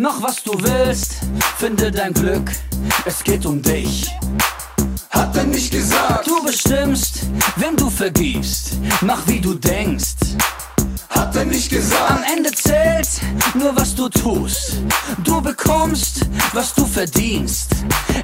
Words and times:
Mach 0.00 0.22
was 0.22 0.42
du 0.42 0.52
willst, 0.62 1.16
finde 1.58 1.90
dein 1.90 2.14
Glück, 2.14 2.50
es 3.04 3.22
geht 3.22 3.44
um 3.44 3.60
dich. 3.60 4.10
Hat 5.10 5.36
er 5.36 5.44
nicht 5.44 5.70
gesagt? 5.70 6.26
Du 6.26 6.42
bestimmst, 6.42 7.26
wenn 7.56 7.76
du 7.76 7.90
vergibst, 7.90 8.78
mach 9.02 9.26
wie 9.26 9.38
du 9.40 9.52
denkst. 9.52 10.38
Hat 11.10 11.36
er 11.36 11.44
nicht 11.44 11.68
gesagt? 11.68 12.12
Am 12.12 12.22
Ende 12.34 12.50
zählt 12.50 13.10
nur 13.52 13.76
was 13.76 13.94
du 13.94 14.08
tust. 14.08 14.78
Du 15.22 15.38
bekommst, 15.42 16.26
was 16.54 16.72
du 16.72 16.86
verdienst. 16.86 17.72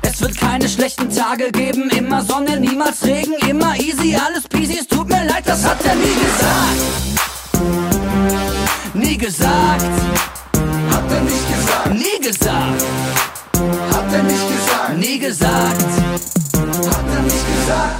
Es 0.00 0.22
wird 0.22 0.34
keine 0.38 0.70
schlechten 0.70 1.10
Tage 1.14 1.52
geben, 1.52 1.90
immer 1.90 2.22
Sonne, 2.22 2.58
niemals 2.58 3.04
Regen, 3.04 3.34
immer 3.46 3.76
easy, 3.76 4.16
alles 4.16 4.48
peasy. 4.48 4.78
Es 4.80 4.86
tut 4.86 5.08
mir 5.08 5.26
leid, 5.26 5.46
das 5.46 5.62
hat 5.62 5.84
er 5.84 5.94
nie 5.94 6.14
gesagt. 6.24 7.16
Nie 8.94 9.18
gesagt, 9.18 9.90
Hat 11.06 11.12
er 11.12 11.20
nicht 11.20 11.48
gesagt? 11.48 11.94
nie 11.94 12.20
gesagt, 12.20 12.82
Hat 13.92 14.12
er 14.12 14.22
nicht 14.24 14.48
gesagt? 14.48 14.98
nie 14.98 15.18
gesagt. 15.18 15.82
Hat 15.82 17.04
er 17.14 17.22
nicht 17.22 17.46
gesagt? 17.46 17.96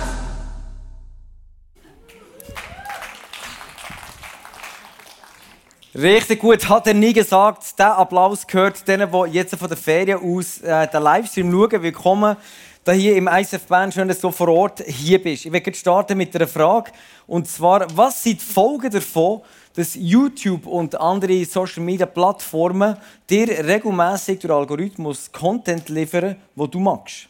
Richtig 5.94 6.40
gut, 6.40 6.68
hat 6.68 6.86
er 6.88 6.94
nie 6.94 7.12
gesagt. 7.12 7.78
Der 7.78 7.96
Applaus 7.96 8.44
gehört 8.44 8.86
denen, 8.88 9.08
die 9.10 9.30
jetzt 9.30 9.54
von 9.54 9.68
der 9.68 9.76
Ferien 9.76 10.18
aus 10.18 10.58
äh, 10.58 10.88
den 10.88 11.02
Livestream 11.02 11.52
schauen. 11.52 11.82
Willkommen 11.82 12.36
da 12.82 12.92
hier 12.92 13.16
im 13.16 13.28
ISF 13.28 13.66
Band. 13.66 13.94
Schön, 13.94 14.08
dass 14.08 14.20
du 14.20 14.30
vor 14.30 14.48
Ort 14.48 14.80
hier 14.86 15.22
bist. 15.22 15.46
Ich 15.46 15.52
werde 15.52 15.74
starten 15.74 16.18
mit 16.18 16.34
einer 16.36 16.46
Frage. 16.46 16.90
Und 17.26 17.48
zwar, 17.48 17.86
was 17.96 18.22
sind 18.22 18.40
die 18.40 18.44
Folgen 18.44 18.90
davon, 18.90 19.42
dass 19.76 19.94
YouTube 19.94 20.66
und 20.66 20.98
andere 20.98 21.44
Social 21.44 21.82
Media 21.82 22.06
Plattformen 22.06 22.96
dir 23.28 23.46
regelmäßig 23.46 24.40
durch 24.40 24.52
Algorithmus 24.52 25.30
Content 25.30 25.90
liefern, 25.90 26.36
wo 26.54 26.66
du 26.66 26.80
magst, 26.80 27.28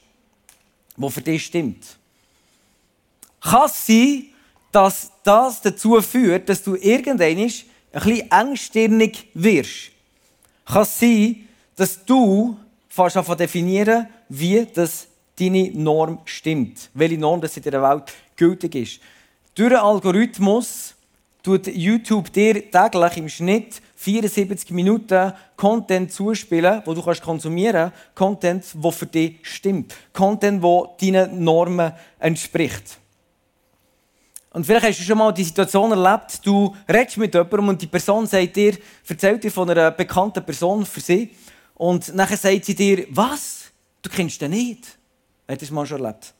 wo 0.97 1.11
für 1.11 1.20
dich 1.20 1.44
stimmt? 1.44 1.98
Kann 3.41 3.66
es 3.66 3.86
sein, 3.86 4.27
dass 4.70 5.11
das 5.25 5.61
dazu 5.61 6.00
führt, 6.00 6.48
dass 6.48 6.62
du 6.62 6.77
irgendwann 6.77 7.36
ein 7.36 7.36
bisschen 7.92 8.30
engstirnig 8.30 9.27
wirst? 9.34 9.91
Kann 10.66 10.83
es 10.83 11.00
sein, 11.00 11.48
dass 11.75 12.05
du 12.05 12.56
fast 12.88 13.16
an 13.16 13.36
definieren, 13.36 14.06
wie 14.28 14.66
das 14.72 15.08
deine 15.38 15.70
Norm 15.72 16.20
stimmt, 16.25 16.91
welche 16.94 17.19
Norm 17.19 17.41
das 17.41 17.56
in 17.56 17.64
der 17.64 17.83
Welt 17.83 18.05
gültig 18.36 18.75
ist. 18.75 19.00
Durch 19.55 19.72
einen 19.72 19.81
Algorithmus 19.81 20.95
tut 21.47 21.69
YouTube 21.69 22.33
dir 22.33 22.55
täglich 22.72 23.16
im 23.19 23.28
Schnitt 23.28 23.80
74 23.94 24.72
Minuten 24.72 25.33
Content 25.56 26.12
zuspielen, 26.12 26.83
wo 26.84 26.92
du 26.92 27.00
kannst 27.00 27.22
konsumieren 27.22 27.92
kannst. 27.92 28.16
Content, 28.16 28.64
der 28.75 28.91
für 28.91 29.06
dich 29.06 29.38
stimmt. 29.42 29.94
Content, 30.12 30.61
der 30.61 30.91
deinen 31.00 31.44
Normen 31.44 31.92
entspricht. 32.19 32.98
Und 34.50 34.66
vielleicht 34.66 34.86
hast 34.86 34.98
du 34.98 35.05
schon 35.05 35.19
mal 35.19 35.30
die 35.30 35.44
Situation 35.44 35.92
erlebt, 35.92 36.44
du 36.44 36.75
redest 36.88 37.16
mit 37.16 37.33
jemandem 37.33 37.69
und 37.69 37.81
die 37.81 37.86
Person 37.86 38.27
sagt 38.27 38.56
dir, 38.56 38.77
erzählt 39.08 39.44
dir 39.44 39.53
von 39.53 39.70
einer 39.70 39.92
bekannten 39.92 40.44
Person 40.44 40.84
für 40.84 41.00
sie. 41.00 41.31
Und 41.75 42.12
nachher 42.12 42.38
sagt 42.38 42.64
sie 42.64 42.75
dir, 42.75 43.06
was? 43.10 43.70
Du 44.03 44.10
kennst 44.10 44.41
den 44.41 44.50
nicht. 44.50 44.98
Hat 45.47 45.62
das 45.62 45.70
mal 45.70 45.86
schon 45.86 46.03
erlebt? 46.03 46.34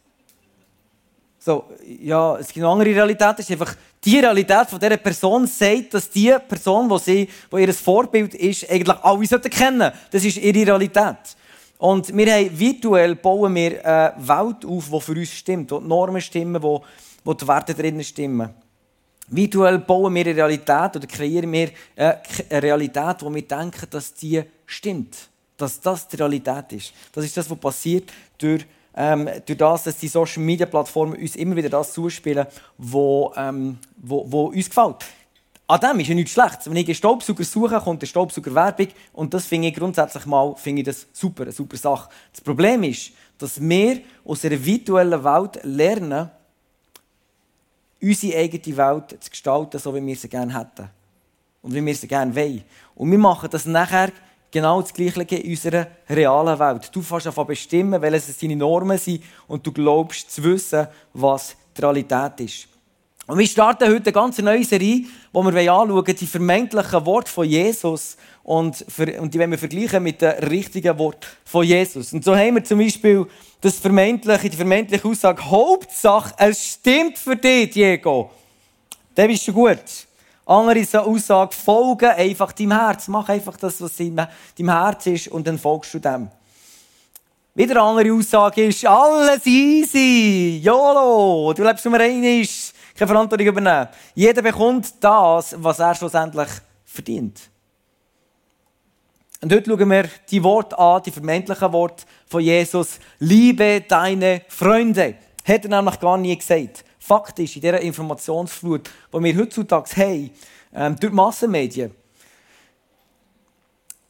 So, 1.47 1.65
ja, 2.03 2.39
es 2.39 2.49
gibt 2.49 2.67
eine 2.67 2.73
andere 2.73 2.91
Realität. 2.91 3.37
Es 3.39 3.49
ist 3.49 3.53
einfach 3.53 3.77
die 4.05 4.19
Realität 4.19 4.69
von 4.69 4.81
dieser 4.81 4.97
Person 4.97 5.47
sagt, 5.47 5.95
dass 5.95 6.11
die 6.11 6.35
Person, 6.49 6.89
die 6.89 6.99
sie, 6.99 7.29
wo 7.49 7.59
ihr 7.59 7.73
Vorbild 7.73 8.35
ist, 8.35 8.69
eigentlich 8.69 8.99
alle 9.01 9.27
sollten 9.27 9.49
kennen. 9.49 9.93
Das 10.11 10.25
ist 10.25 10.39
ihre 10.39 10.67
Realität. 10.67 11.37
Und 11.79 12.17
wir 12.17 12.35
haben 12.35 12.59
virtuell 12.59 13.15
bauen 13.15 13.55
wir 13.55 13.87
eine 13.87 14.15
Welt 14.27 14.65
auf, 14.65 14.91
die 14.91 15.01
für 15.01 15.13
uns 15.13 15.31
stimmt, 15.31 15.71
wo 15.71 15.79
die 15.79 15.87
Normen 15.87 16.21
stimmen, 16.21 16.61
wo, 16.61 16.83
wo 17.23 17.33
die 17.33 17.47
Werte 17.47 17.75
drinnen 17.75 18.03
stimmen. 18.03 18.53
Virtuell 19.29 19.79
bauen 19.79 20.13
wir 20.17 20.27
eine 20.27 20.35
Realität 20.35 20.97
oder 20.97 21.07
kreieren 21.07 21.53
wir 21.53 21.71
eine 21.95 22.21
Realität, 22.51 23.19
wo 23.21 23.33
wir 23.33 23.43
denken, 23.43 23.87
dass 23.89 24.13
die 24.15 24.43
stimmt. 24.67 25.17
Dass 25.57 25.81
das 25.81 26.09
die 26.09 26.17
Realität 26.17 26.73
ist. 26.73 26.93
Das 27.13 27.25
ist 27.25 27.37
das, 27.37 27.49
was 27.49 27.59
passiert 27.59 28.13
durch 28.37 28.67
ähm, 28.97 29.29
durch 29.45 29.59
das, 29.59 29.85
dass 29.85 29.99
die 29.99 30.09
Social 30.09 30.43
Media 30.43 30.67
Plattformen 30.67 31.15
uns 31.15 31.37
immer 31.37 31.55
wieder 31.55 31.69
das 31.69 31.93
zuspielen, 31.93 32.47
wo, 32.79 33.33
ähm, 33.37 33.79
wo, 33.99 34.25
wo 34.31 34.47
uns 34.47 34.69
gefällt. 34.69 35.05
An 35.69 35.81
dem 35.81 36.01
ist 36.01 36.09
ja 36.09 36.15
nichts 36.15 36.33
Schlechtes. 36.33 36.71
Wenn 36.71 36.77
ich 36.77 36.87
einen 36.87 36.95
Staubsauger 36.95 37.45
suche, 37.45 37.81
kommt 37.81 38.01
eine 38.01 38.07
Staubsauger-Werbung 38.07 38.89
und 39.13 39.35
das 39.35 39.47
finde 39.47 39.69
ich 39.69 39.75
grundsätzlich 39.75 40.25
mal 40.25 40.55
finde 40.57 40.83
ich 40.83 40.87
das 40.87 41.07
super, 41.13 41.43
eine 41.43 41.53
super 41.53 41.77
Sache. 41.77 42.09
Das 42.33 42.41
Problem 42.41 42.85
ist, 42.85 43.11
dass 43.37 43.61
wir 43.61 44.01
aus 44.25 44.45
einer 44.45 44.65
virtuellen 44.65 45.25
Welt 45.25 45.61
lernen, 45.65 46.31
unsere 48.01 48.39
eigene 48.39 48.77
Welt 48.77 49.17
zu 49.21 49.31
gestalten, 49.31 49.79
so 49.79 49.95
wie 49.95 50.07
wir 50.07 50.17
sie 50.17 50.29
gerne 50.29 50.57
hätten. 50.57 50.89
Und 51.63 51.75
wie 51.75 51.85
wir 51.85 51.95
sie 51.97 52.07
gerne 52.07 52.35
wollen. 52.35 52.63
Und 52.95 53.11
wir 53.11 53.19
machen 53.19 53.49
das 53.51 53.67
nachher 53.67 54.13
genau 54.51 54.81
das 54.81 54.93
Gleiche 54.93 55.37
in 55.37 55.51
unserer 55.51 55.87
realen 56.09 56.59
Welt. 56.59 56.91
Du 56.93 57.03
fängst 57.03 57.27
an 57.27 57.47
bestimmen, 57.47 58.01
welche 58.01 58.33
deine 58.33 58.57
Normen 58.57 58.99
sind 58.99 59.23
und 59.49 59.67
du 59.67 59.73
glaubst 59.73 60.31
zu 60.31 60.43
wissen, 60.45 60.87
was 61.13 61.57
die 61.77 61.81
Realität 61.81 62.41
ist. 62.41 62.69
Und 63.27 63.39
wir 63.39 63.47
starten 63.47 63.89
heute 63.89 64.05
eine 64.05 64.13
ganz 64.13 64.39
neue 64.39 64.63
Serie, 64.63 65.05
wo 65.33 65.43
wir 65.43 65.73
anschauen, 65.73 66.05
die 66.05 66.27
vermeintlichen 66.27 67.07
Worte 67.07 67.31
von 67.31 67.45
Jesus 67.45 68.17
und, 68.45 68.85
und 69.19 69.35
die 69.35 69.39
wollen 69.41 69.51
wir 69.51 69.59
vergleichen 69.59 70.01
mit 70.01 70.23
den 70.23 70.31
richtigen 70.45 70.97
Worten 70.97 71.27
von 71.45 71.65
Jesus. 71.65 72.13
Und 72.13 72.25
so 72.25 72.37
haben 72.37 72.55
wir 72.55 72.63
zum 72.63 72.79
Beispiel 72.79 73.27
das 73.61 73.79
vermeintliche, 73.81 74.49
die 74.49 74.57
vermeintliche 74.57 75.09
Aussage, 75.09 75.45
Hauptsache, 75.45 76.35
es 76.39 76.65
stimmt 76.75 77.19
für 77.19 77.35
dich, 77.35 77.71
Diego. 77.71 78.31
Dann 79.13 79.27
bist 79.27 79.49
du 79.49 79.53
gut. 79.53 80.06
Andere 80.47 80.87
Aussage, 81.05 81.55
folge 81.57 82.09
einfach 82.09 82.53
deinem 82.53 82.73
Herz. 82.73 83.09
Mach 83.09 83.29
einfach 83.29 83.57
das, 83.57 83.81
was 83.81 83.99
in 83.99 84.15
deinem 84.15 84.71
Herz 84.71 85.07
ist 85.07 85.29
und 85.29 85.47
dann 85.47 85.59
folgst 85.59 85.93
du 85.95 85.99
dem. 85.99 86.31
Wieder 87.57 87.81
eine 87.81 87.83
andere 87.83 88.13
Aussage 88.13 88.67
ist, 88.67 88.87
alles 88.87 89.45
easy, 89.47 90.61
YOLO, 90.63 91.55
du 91.55 91.65
lebst 91.65 91.87
Nummer 91.87 92.01
eins, 92.01 92.75
keine 92.95 93.09
Verantwortung 93.09 93.47
übernehmen. 93.47 93.89
Jeder 94.15 94.43
bekommt 94.43 94.93
das, 95.01 95.57
was 95.59 95.79
er 95.79 95.95
schlussendlich 95.95 96.49
verdient. 96.85 97.41
Und 99.41 99.53
heute 99.53 99.71
schauen 99.71 99.91
wir 99.91 100.09
die 100.31 100.43
Worte 100.43 100.79
an, 100.79 101.03
die 101.03 101.11
vermeintlichen 101.11 101.73
Worte 101.73 102.05
von 102.27 102.43
Jesus. 102.43 102.99
Liebe 103.19 103.83
deine 103.89 104.43
Freunde. 104.49 105.15
Hat 105.47 105.65
er 105.65 105.71
nämlich 105.71 105.99
gar 105.99 106.19
nie 106.19 106.37
gesagt. 106.37 106.85
Fakt 107.07 107.39
ist, 107.39 107.55
in 107.55 107.63
dieser 107.63 107.81
Informationsflut, 107.81 108.91
die 109.13 109.23
wir 109.23 109.37
heutzutage 109.37 109.97
haben, 109.97 110.31
ähm, 110.75 110.97
durch 110.99 111.13
die 111.13 111.17
Massenmedien, 111.17 111.95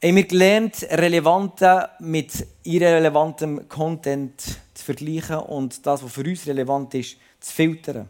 haben 0.03 0.17
wir 0.17 0.27
gelernt, 0.27 0.83
relevante 0.91 1.91
mit 2.01 2.47
irrelevantem 2.63 3.69
Content 3.69 4.41
zu 4.73 4.85
vergleichen 4.85 5.37
und 5.37 5.85
das, 5.85 6.03
was 6.03 6.11
für 6.11 6.25
uns 6.25 6.47
relevant 6.47 6.95
ist, 6.95 7.17
zu 7.41 7.53
filtern. 7.53 8.09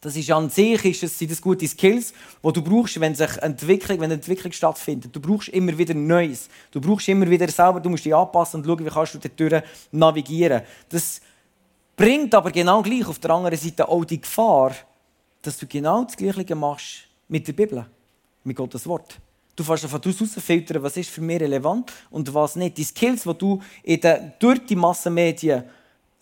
Das 0.00 0.16
ist 0.16 0.30
an 0.30 0.48
sich 0.48 0.82
ist 0.84 1.02
es, 1.02 1.18
sind 1.18 1.30
das 1.30 1.42
gute 1.42 1.66
Skills, 1.66 2.14
die 2.42 2.52
du 2.52 2.62
brauchst, 2.62 2.98
wenn 3.00 3.14
sich 3.14 3.36
Entwicklung, 3.38 4.00
wenn 4.00 4.12
Entwicklung 4.12 4.52
stattfindet. 4.52 5.14
Du 5.14 5.20
brauchst 5.20 5.48
immer 5.48 5.76
wieder 5.76 5.94
Neues. 5.94 6.48
Du 6.70 6.80
brauchst 6.80 7.08
immer 7.08 7.28
wieder 7.28 7.48
selber, 7.48 7.80
du 7.80 7.90
musst 7.90 8.04
dich 8.04 8.14
anpassen 8.14 8.60
und 8.60 8.66
schauen, 8.66 8.86
wie 8.86 8.88
kannst 8.88 9.18
du 9.22 9.48
dort 9.48 9.64
navigieren. 9.90 10.62
Das 10.88 11.20
bringt 12.00 12.34
aber 12.34 12.50
genau 12.50 12.80
gleich 12.80 13.06
auf 13.06 13.18
der 13.18 13.30
anderen 13.30 13.58
Seite 13.58 13.86
auch 13.86 14.06
die 14.06 14.22
Gefahr, 14.22 14.74
dass 15.42 15.58
du 15.58 15.66
genau 15.66 16.02
das 16.02 16.16
Gleiche 16.16 16.54
machst 16.54 17.04
mit 17.28 17.46
der 17.46 17.52
Bibel, 17.52 17.84
mit 18.42 18.56
Gottes 18.56 18.86
Wort. 18.86 19.18
Du 19.54 19.62
fährst 19.62 19.84
von 19.84 20.00
daraus 20.00 20.30
filtern, 20.38 20.82
was 20.82 20.96
ist 20.96 21.10
für 21.10 21.20
mich 21.20 21.42
relevant 21.42 21.92
und 22.10 22.32
was 22.32 22.56
nicht. 22.56 22.78
Die 22.78 22.84
Skills, 22.84 23.24
die 23.24 23.34
du 23.34 23.60
in 23.82 24.00
den, 24.00 24.32
durch 24.38 24.64
die 24.64 24.76
Massenmedien 24.76 25.64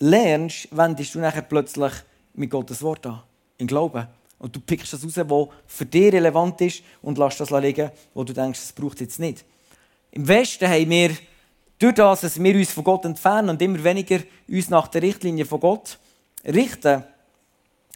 lernst, 0.01 0.67
wendest 0.73 1.15
du 1.15 1.21
nachher 1.21 1.43
plötzlich 1.43 1.93
mit 2.35 2.51
Gottes 2.51 2.83
Wort 2.83 3.07
an 3.07 3.23
im 3.59 3.69
Glauben. 3.69 4.09
Und 4.41 4.57
du 4.57 4.61
pickst 4.61 4.93
das 4.93 5.05
raus, 5.05 5.17
was 5.17 5.49
für 5.69 5.87
dich 5.87 6.13
relevant 6.13 6.61
ist 6.61 6.83
und 7.03 7.19
lässt 7.19 7.39
das 7.39 7.51
liegen, 7.51 7.93
wo 8.15 8.25
du 8.25 8.33
denkst, 8.33 8.59
es 8.59 8.73
braucht 8.73 9.01
jetzt 9.01 9.21
nicht. 9.21 9.45
Im 10.11 10.27
Westen 10.27 10.69
haben 10.69 10.91
wir, 10.91 11.11
durch 11.79 11.95
das, 11.95 12.23
dass 12.23 12.43
wir 12.43 12.55
uns 12.55 12.73
von 12.73 12.85
Gott 12.85 13.05
entfernen 13.05 13.51
und 13.51 13.63
immer 13.63 13.83
weniger 13.83 14.21
uns 14.49 14.69
nach 14.69 14.89
der 14.89 15.03
Richtlinie 15.03 15.45
von 15.45 15.61
Gott 15.61 15.99
richten, 16.45 17.05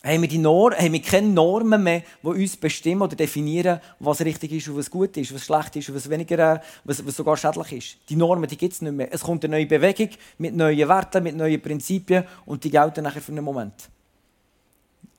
haben 0.04 0.22
wir, 0.22 0.28
die 0.28 0.38
Norm, 0.38 0.74
haben 0.74 0.92
wir 0.92 1.02
keine 1.02 1.28
Normen 1.28 1.82
mehr, 1.82 2.02
die 2.22 2.26
uns 2.26 2.56
bestimmen 2.56 3.02
oder 3.02 3.14
definieren, 3.14 3.80
was 4.00 4.20
richtig 4.20 4.52
ist 4.52 4.68
und 4.68 4.76
was 4.76 4.90
gut 4.90 5.16
ist, 5.16 5.32
was 5.32 5.44
schlecht 5.44 5.76
ist 5.76 5.88
und 5.88 5.94
was, 5.94 6.10
weniger, 6.10 6.60
was, 6.84 7.06
was 7.06 7.16
sogar 7.16 7.36
schädlich 7.36 7.72
ist. 7.72 7.96
Die 8.08 8.16
Normen 8.16 8.48
gibt 8.48 8.72
es 8.72 8.82
nicht 8.82 8.92
mehr. 8.92 9.08
Es 9.12 9.22
kommt 9.22 9.44
eine 9.44 9.56
neue 9.56 9.66
Bewegung 9.66 10.08
mit 10.38 10.56
neuen 10.56 10.88
Werten, 10.88 11.22
mit 11.22 11.36
neuen 11.36 11.62
Prinzipien 11.62 12.24
und 12.46 12.64
die 12.64 12.70
gelten 12.70 13.04
nachher 13.04 13.22
für 13.22 13.30
einen 13.30 13.44
Moment. 13.44 13.74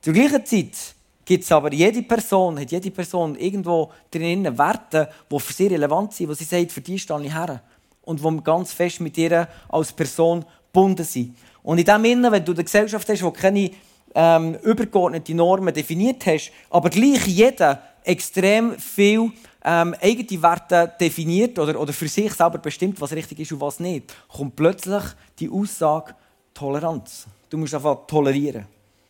Zur 0.01 0.13
gleichen 0.13 0.45
Zeit 0.45 0.95
gibt 1.23 1.45
es 1.45 1.51
aber 1.53 1.71
jede 1.71 2.03
Person, 2.03 2.59
hat 2.59 2.71
jede 2.71 2.91
Person 2.91 3.35
irgendwo 3.37 3.89
drinnen 4.11 4.57
Werte, 4.57 5.09
die 5.31 5.39
für 5.39 5.53
sie 5.53 5.67
relevant 5.67 6.13
sind, 6.13 6.27
wo 6.27 6.33
sie 6.33 6.43
sagt, 6.43 6.73
für 6.73 6.81
die 6.81 6.99
stehe 6.99 7.23
ich 7.23 7.33
her. 7.33 7.61
Und 8.03 8.23
die 8.23 8.43
ganz 8.43 8.73
fest 8.73 8.99
mit 8.99 9.17
ihr 9.17 9.47
als 9.69 9.93
Person 9.93 10.45
gebunden 10.71 11.05
sind. 11.05 11.35
Und 11.63 11.77
in 11.77 11.85
dem 11.85 12.03
Sinne, 12.03 12.31
wenn 12.31 12.43
du 12.43 12.51
eine 12.51 12.63
Gesellschaft 12.63 13.07
hast, 13.07 13.21
die 13.21 13.31
keine 13.31 13.71
ähm, 14.15 14.55
übergeordnete 14.63 15.33
Normen 15.33 15.73
definiert 15.73 16.25
hast, 16.25 16.51
aber 16.69 16.89
gleich 16.89 17.25
jeder 17.27 17.81
extrem 18.03 18.77
viel 18.77 19.31
ähm, 19.63 19.95
eigene 20.01 20.41
Werte 20.41 20.91
definiert 20.99 21.57
oder, 21.57 21.79
oder 21.79 21.93
für 21.93 22.07
sich 22.07 22.33
selber 22.33 22.57
bestimmt, 22.57 22.99
was 22.99 23.13
richtig 23.13 23.39
ist 23.39 23.51
und 23.53 23.61
was 23.61 23.79
nicht, 23.79 24.13
kommt 24.27 24.55
plötzlich 24.55 25.03
die 25.39 25.49
Aussage 25.49 26.15
Toleranz. 26.53 27.25
Du 27.49 27.57
musst 27.57 27.73
einfach 27.73 28.05
tolerieren. 28.07 28.65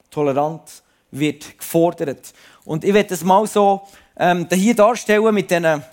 Toleranz 0.09 0.83
wird 1.11 1.57
gefordert. 1.57 2.33
Und 2.65 2.83
ich 2.83 2.93
werde 2.93 3.09
das 3.09 3.23
mal 3.23 3.45
so 3.47 3.81
ähm, 4.17 4.47
hier 4.51 4.75
darstellen 4.75 5.33
mit 5.33 5.49
diesen 5.49 5.83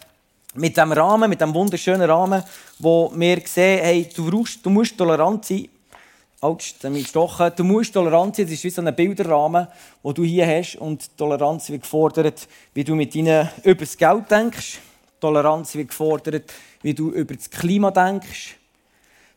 mit 0.55 0.77
dem 0.77 0.93
Rahmen, 0.93 1.31
mit 1.31 1.41
dem 1.41 1.55
wunderschönen 1.55 2.09
Rahmen, 2.09 2.43
wo 2.79 3.13
wir 3.15 3.41
sehen, 3.47 3.83
hey, 3.83 4.09
du, 4.15 4.31
brauchst, 4.31 4.65
du 4.65 4.71
musst 4.71 4.97
tolerant 4.97 5.45
sein. 5.45 5.69
Autsch, 6.43 6.75
gestochen. 6.81 7.53
Du 7.55 7.65
musst 7.65 7.93
tolerant 7.93 8.35
sein. 8.35 8.47
Das 8.47 8.55
ist 8.55 8.65
wie 8.65 8.71
so 8.71 8.81
ein 8.81 8.97
Bilderrahmen, 8.97 9.69
den 10.03 10.15
du 10.15 10.25
hier 10.25 10.47
hast. 10.47 10.77
Und 10.77 11.17
Toleranz 11.17 11.69
wird 11.69 11.83
gefordert, 11.83 12.49
wie 12.73 12.83
du 12.83 12.95
mit 12.95 13.15
ihnen 13.15 13.49
über 13.63 13.81
das 13.81 13.97
Geld 13.97 14.31
denkst. 14.31 14.79
Toleranz 15.21 15.75
wird 15.75 15.89
gefordert, 15.89 16.51
wie 16.81 16.95
du 16.95 17.11
über 17.11 17.35
das 17.35 17.51
Klima 17.51 17.91
denkst. 17.91 18.57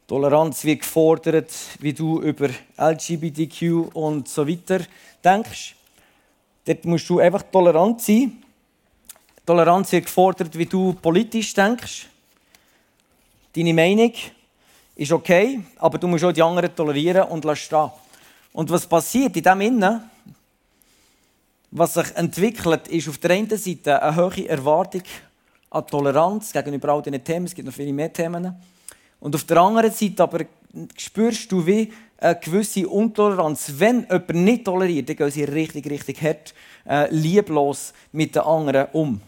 Toleranz 0.08 0.64
wird 0.64 0.80
gefordert, 0.80 1.52
wie 1.80 1.94
du 1.94 2.22
über 2.22 2.50
LGBTQ 2.78 3.94
und 3.94 4.30
so 4.30 4.48
weiter 4.48 4.80
denkst. 5.24 5.76
Dort 6.66 6.86
musst 6.86 7.10
du 7.10 7.20
einfach 7.20 7.44
tolerant 7.52 8.02
sein. 8.02 8.43
Toleranz 9.46 9.92
wird 9.92 10.06
gefordert, 10.06 10.58
wie 10.58 10.66
du 10.66 10.94
politisch 10.94 11.54
denkst. 11.54 12.08
Deine 13.54 13.74
Meinung 13.74 14.14
ist 14.96 15.12
okay, 15.12 15.62
aber 15.78 15.98
du 15.98 16.08
musst 16.08 16.24
auch 16.24 16.32
die 16.32 16.42
anderen 16.42 16.74
tolerieren 16.74 17.28
und 17.28 17.44
lassen 17.44 17.62
stehen. 17.62 17.92
Und 18.54 18.70
was 18.70 18.88
passiert 18.88 19.36
in 19.36 19.44
dem 19.44 19.62
Innen, 19.62 20.10
was 21.72 21.96
sich 21.96 22.16
entwickelt, 22.16 22.88
ist 22.88 23.10
auf 23.10 23.18
der 23.18 23.32
einen 23.32 23.58
Seite 23.58 24.02
eine 24.02 24.16
hohe 24.16 24.48
Erwartung 24.48 25.04
an 25.72 25.88
Toleranz 25.88 26.54
gegenüber 26.54 26.90
all 26.90 27.02
diesen 27.02 27.24
Themen. 27.24 27.46
Es 27.46 27.56
gibt 27.56 27.66
noch 27.66 27.74
viele 27.74 27.92
mehr 27.92 28.14
Themen. 28.14 28.56
Und 29.20 29.36
auf 29.36 29.44
der 29.44 29.58
anderen 29.58 29.92
Seite 29.92 30.24
aber 30.24 30.46
spürst 30.98 31.52
du 31.52 31.66
wie 31.66 31.92
eine 32.18 32.40
gewisse 32.40 32.88
Untoleranz. 32.88 33.74
Wenn 33.78 34.04
jemand 34.04 34.30
nicht 34.36 34.66
toleriert, 34.66 35.10
dann 35.10 35.16
gehen 35.16 35.32
sie 35.32 35.44
richtig, 35.44 35.90
richtig 35.90 36.22
hart, 36.22 36.54
äh, 36.88 37.14
lieblos 37.14 37.94
mit 38.12 38.36
den 38.36 38.44
anderen 38.44 38.88
um. 38.94 39.22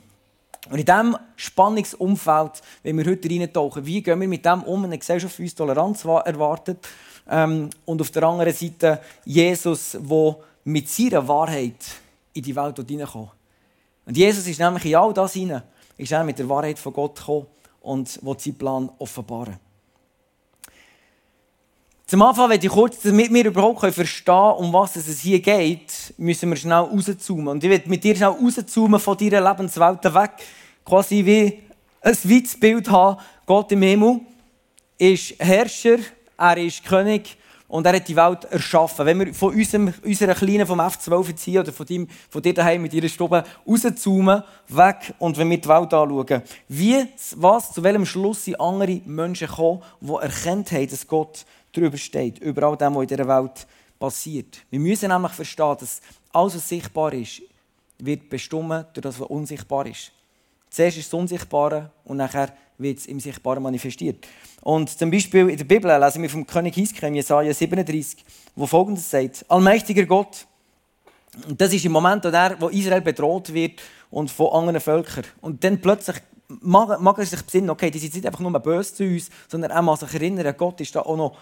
Und 0.69 0.79
in 0.79 0.85
diesem 0.85 1.17
Spannungsumfeld, 1.35 2.62
wenn 2.81 2.97
wir 2.97 3.06
heute 3.06 3.29
reintauchen, 3.29 3.85
wie 3.85 4.01
gehen 4.01 4.19
wir 4.19 4.27
mit 4.27 4.45
dem 4.45 4.63
um, 4.63 4.83
eine 4.83 4.97
Gesellschaft, 4.97 5.38
die 5.38 5.44
uns 5.44 5.56
Toleranz 5.56 6.03
erwartet, 6.03 6.88
ähm, 7.29 7.69
und 7.85 8.01
auf 8.01 8.12
der 8.12 8.23
anderen 8.23 8.53
Seite 8.53 9.01
Jesus, 9.25 9.97
der 10.00 10.35
mit 10.63 10.89
seiner 10.89 11.27
Wahrheit 11.27 11.83
in 12.33 12.44
die 12.44 12.56
Welt 12.56 12.77
hineinkommt. 12.88 13.31
Und 14.06 14.17
Jesus 14.17 14.45
ist 14.45 14.59
nämlich 14.59 14.85
in 14.85 14.95
all 14.95 15.13
das 15.13 15.33
hinein, 15.33 15.63
ist 15.97 16.12
er 16.12 16.23
mit 16.23 16.38
der 16.38 16.50
Wahrheit 16.50 16.77
von 16.77 16.94
Gott 16.94 17.15
gekommen 17.15 17.47
und 17.81 18.23
will 18.23 18.39
seinen 18.39 18.57
Plan 18.57 18.89
offenbaren. 19.00 19.57
Zum 22.07 22.21
Anfang 22.21 22.49
möchte 22.49 22.67
ich 22.67 22.71
kurz, 22.71 22.99
damit 23.01 23.33
wir 23.33 23.45
überhaupt 23.45 23.79
verstehen 23.79 24.25
können, 24.25 24.57
um 24.57 24.71
was 24.71 24.95
es 24.95 25.21
hier 25.21 25.39
geht, 25.39 26.13
müssen 26.17 26.49
wir 26.49 26.55
schnell 26.55 26.83
rauszoomen. 26.83 27.47
Und 27.47 27.63
ich 27.63 27.69
will 27.71 27.81
mit 27.87 28.03
dir 28.03 28.15
schnell 28.15 28.29
rauszoomen 28.29 28.99
von 28.99 29.17
deiner 29.17 29.41
Lebenswelt 29.41 30.03
weg. 30.03 30.33
Quasi 30.85 31.25
wie 31.25 31.63
ein 32.01 32.15
weites 32.23 32.59
Bild 32.59 32.91
haben. 32.91 33.19
Gott 33.47 33.71
im 33.71 33.81
Himmel 33.81 34.19
ist 34.99 35.33
Herrscher, 35.39 35.97
er 36.37 36.57
ist 36.57 36.85
König 36.85 37.37
und 37.67 37.87
er 37.87 37.95
hat 37.95 38.07
die 38.07 38.15
Welt 38.15 38.43
erschaffen. 38.51 39.03
Wenn 39.07 39.19
wir 39.21 39.33
von 39.33 39.55
unserem, 39.55 39.91
unserer 40.03 40.35
Kleinen 40.35 40.67
vom 40.67 40.79
F12 40.79 41.35
ziehen 41.35 41.59
oder 41.61 41.73
von, 41.73 41.87
deinem, 41.87 42.07
von 42.29 42.39
dir 42.39 42.53
daheim 42.53 42.83
mit 42.83 42.93
ihrer 42.93 43.09
Stube 43.09 43.43
rauszoomen, 43.67 44.43
weg 44.67 45.15
und 45.17 45.39
wenn 45.39 45.49
wir 45.49 45.57
die 45.57 45.67
Welt 45.67 45.91
anschauen, 45.91 46.43
wie, 46.67 47.03
was, 47.35 47.73
zu 47.73 47.81
welchem 47.81 48.05
Schluss 48.05 48.45
sind 48.45 48.61
andere 48.61 49.01
Menschen 49.07 49.47
gekommen, 49.47 49.81
die 50.01 50.13
erkannt 50.13 50.71
haben, 50.71 50.87
dass 50.87 51.07
Gott 51.07 51.45
darüber 51.75 51.98
steht, 51.98 52.39
über 52.39 52.63
all 52.63 52.77
dem, 52.77 52.95
was 52.95 53.04
in 53.04 53.07
dieser 53.07 53.27
Welt 53.27 53.68
passiert. 54.00 54.57
Wir 54.69 54.80
müssen 54.80 55.10
nämlich 55.10 55.31
verstehen, 55.31 55.75
dass 55.80 56.01
alles, 56.31 56.56
was 56.56 56.69
sichtbar 56.69 57.13
ist, 57.13 57.42
wird 58.00 58.30
bestimmt 58.30 58.86
durch 58.94 59.01
das, 59.01 59.19
was 59.19 59.27
unsichtbar 59.27 59.86
ist. 59.88 60.12
Zuerst 60.69 60.98
ist 60.98 61.12
das 61.12 61.19
Unsichtbare 61.19 61.92
und 62.04 62.18
nachher 62.18 62.54
wird 62.77 63.00
es 63.00 63.06
im 63.06 63.19
Sichtbaren 63.19 63.63
manifestiert. 63.63 64.25
Und 64.62 64.89
zum 64.89 65.10
Beispiel 65.10 65.50
in 65.50 65.57
der 65.57 65.63
Bibel 65.63 66.00
lesen 66.00 66.22
wir 66.22 66.30
vom 66.30 66.45
König 66.45 66.75
Hiskia 66.75 67.07
Jesaja 67.07 67.54
37, 67.54 68.25
wo 68.56 68.66
folgendes 68.66 69.10
sagt: 69.10 69.45
Allmächtiger 69.48 70.06
Gott. 70.06 70.45
Das 71.57 71.74
ist 71.74 71.86
im 71.86 71.92
Moment, 71.92 72.24
wo 72.60 72.69
Israel 72.69 73.01
bedroht 73.01 73.54
wird 73.54 73.81
und 74.10 74.31
von 74.31 74.54
anderen 74.54 74.80
Völkern. 74.80 75.25
Und 75.42 75.63
dann 75.63 75.80
plötzlich 75.81 76.18
mag, 76.48 77.00
mag 77.01 77.18
er 77.18 77.25
sich 77.25 77.42
besinnen, 77.42 77.69
okay, 77.69 77.92
die 77.92 78.00
sind 78.00 78.13
nicht 78.13 78.25
einfach 78.25 78.39
nur 78.39 78.57
böse 78.60 78.94
zu 78.94 79.04
uns, 79.04 79.30
sondern 79.48 79.72
er 79.72 79.81
muss 79.81 80.00
sich 80.00 80.13
erinnern, 80.13 80.56
Gott 80.57 80.80
ist 80.81 80.95
da 80.95 81.01
auch 81.01 81.18
noch 81.18 81.38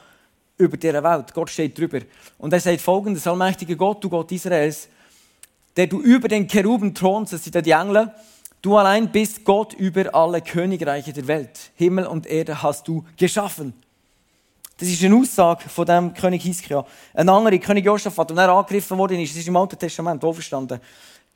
über 0.58 0.78
dieser 0.78 1.04
Welt. 1.04 1.34
Gott 1.34 1.50
steht 1.50 1.78
drüber. 1.78 2.00
Und 2.38 2.54
er 2.54 2.60
sagt 2.60 2.82
folgendes, 2.82 3.28
allmächtiger 3.28 3.76
Gott, 3.76 4.04
du 4.04 4.10
Gott 4.10 4.32
Israels, 4.32 4.88
der 5.76 5.88
du 5.88 6.02
über 6.02 6.28
den 6.28 6.48
Cheruben 6.48 6.94
thronst, 6.94 7.34
das 7.34 7.44
sind 7.44 7.66
die 7.66 7.72
Engel, 7.72 8.12
du 8.62 8.78
allein 8.78 9.12
bist 9.12 9.44
Gott 9.44 9.74
über 9.74 10.14
alle 10.14 10.42
Königreiche 10.42 11.14
der 11.14 11.28
Welt. 11.28 11.72
Himmel 11.76 12.06
und 12.06 12.28
Erde 12.28 12.62
hast 12.62 12.88
du 12.88 13.04
geschaffen. 13.18 13.74
Das 14.78 14.88
ist 14.88 15.04
eine 15.04 15.16
Aussage 15.16 15.70
von 15.70 15.86
dem 15.86 16.14
König 16.14 16.44
Hiskia. 16.44 16.86
Ein 17.14 17.30
anderer 17.30 17.58
König 17.58 17.86
Josaphat, 17.86 18.32
und 18.32 18.38
er 18.38 18.50
angegriffen 18.50 18.98
worden 18.98 19.20
ist, 19.20 19.32
das 19.32 19.40
ist 19.40 19.48
im 19.48 19.56
Alten 19.56 19.78
Testament 19.78 20.22
verstanden. 20.22 20.80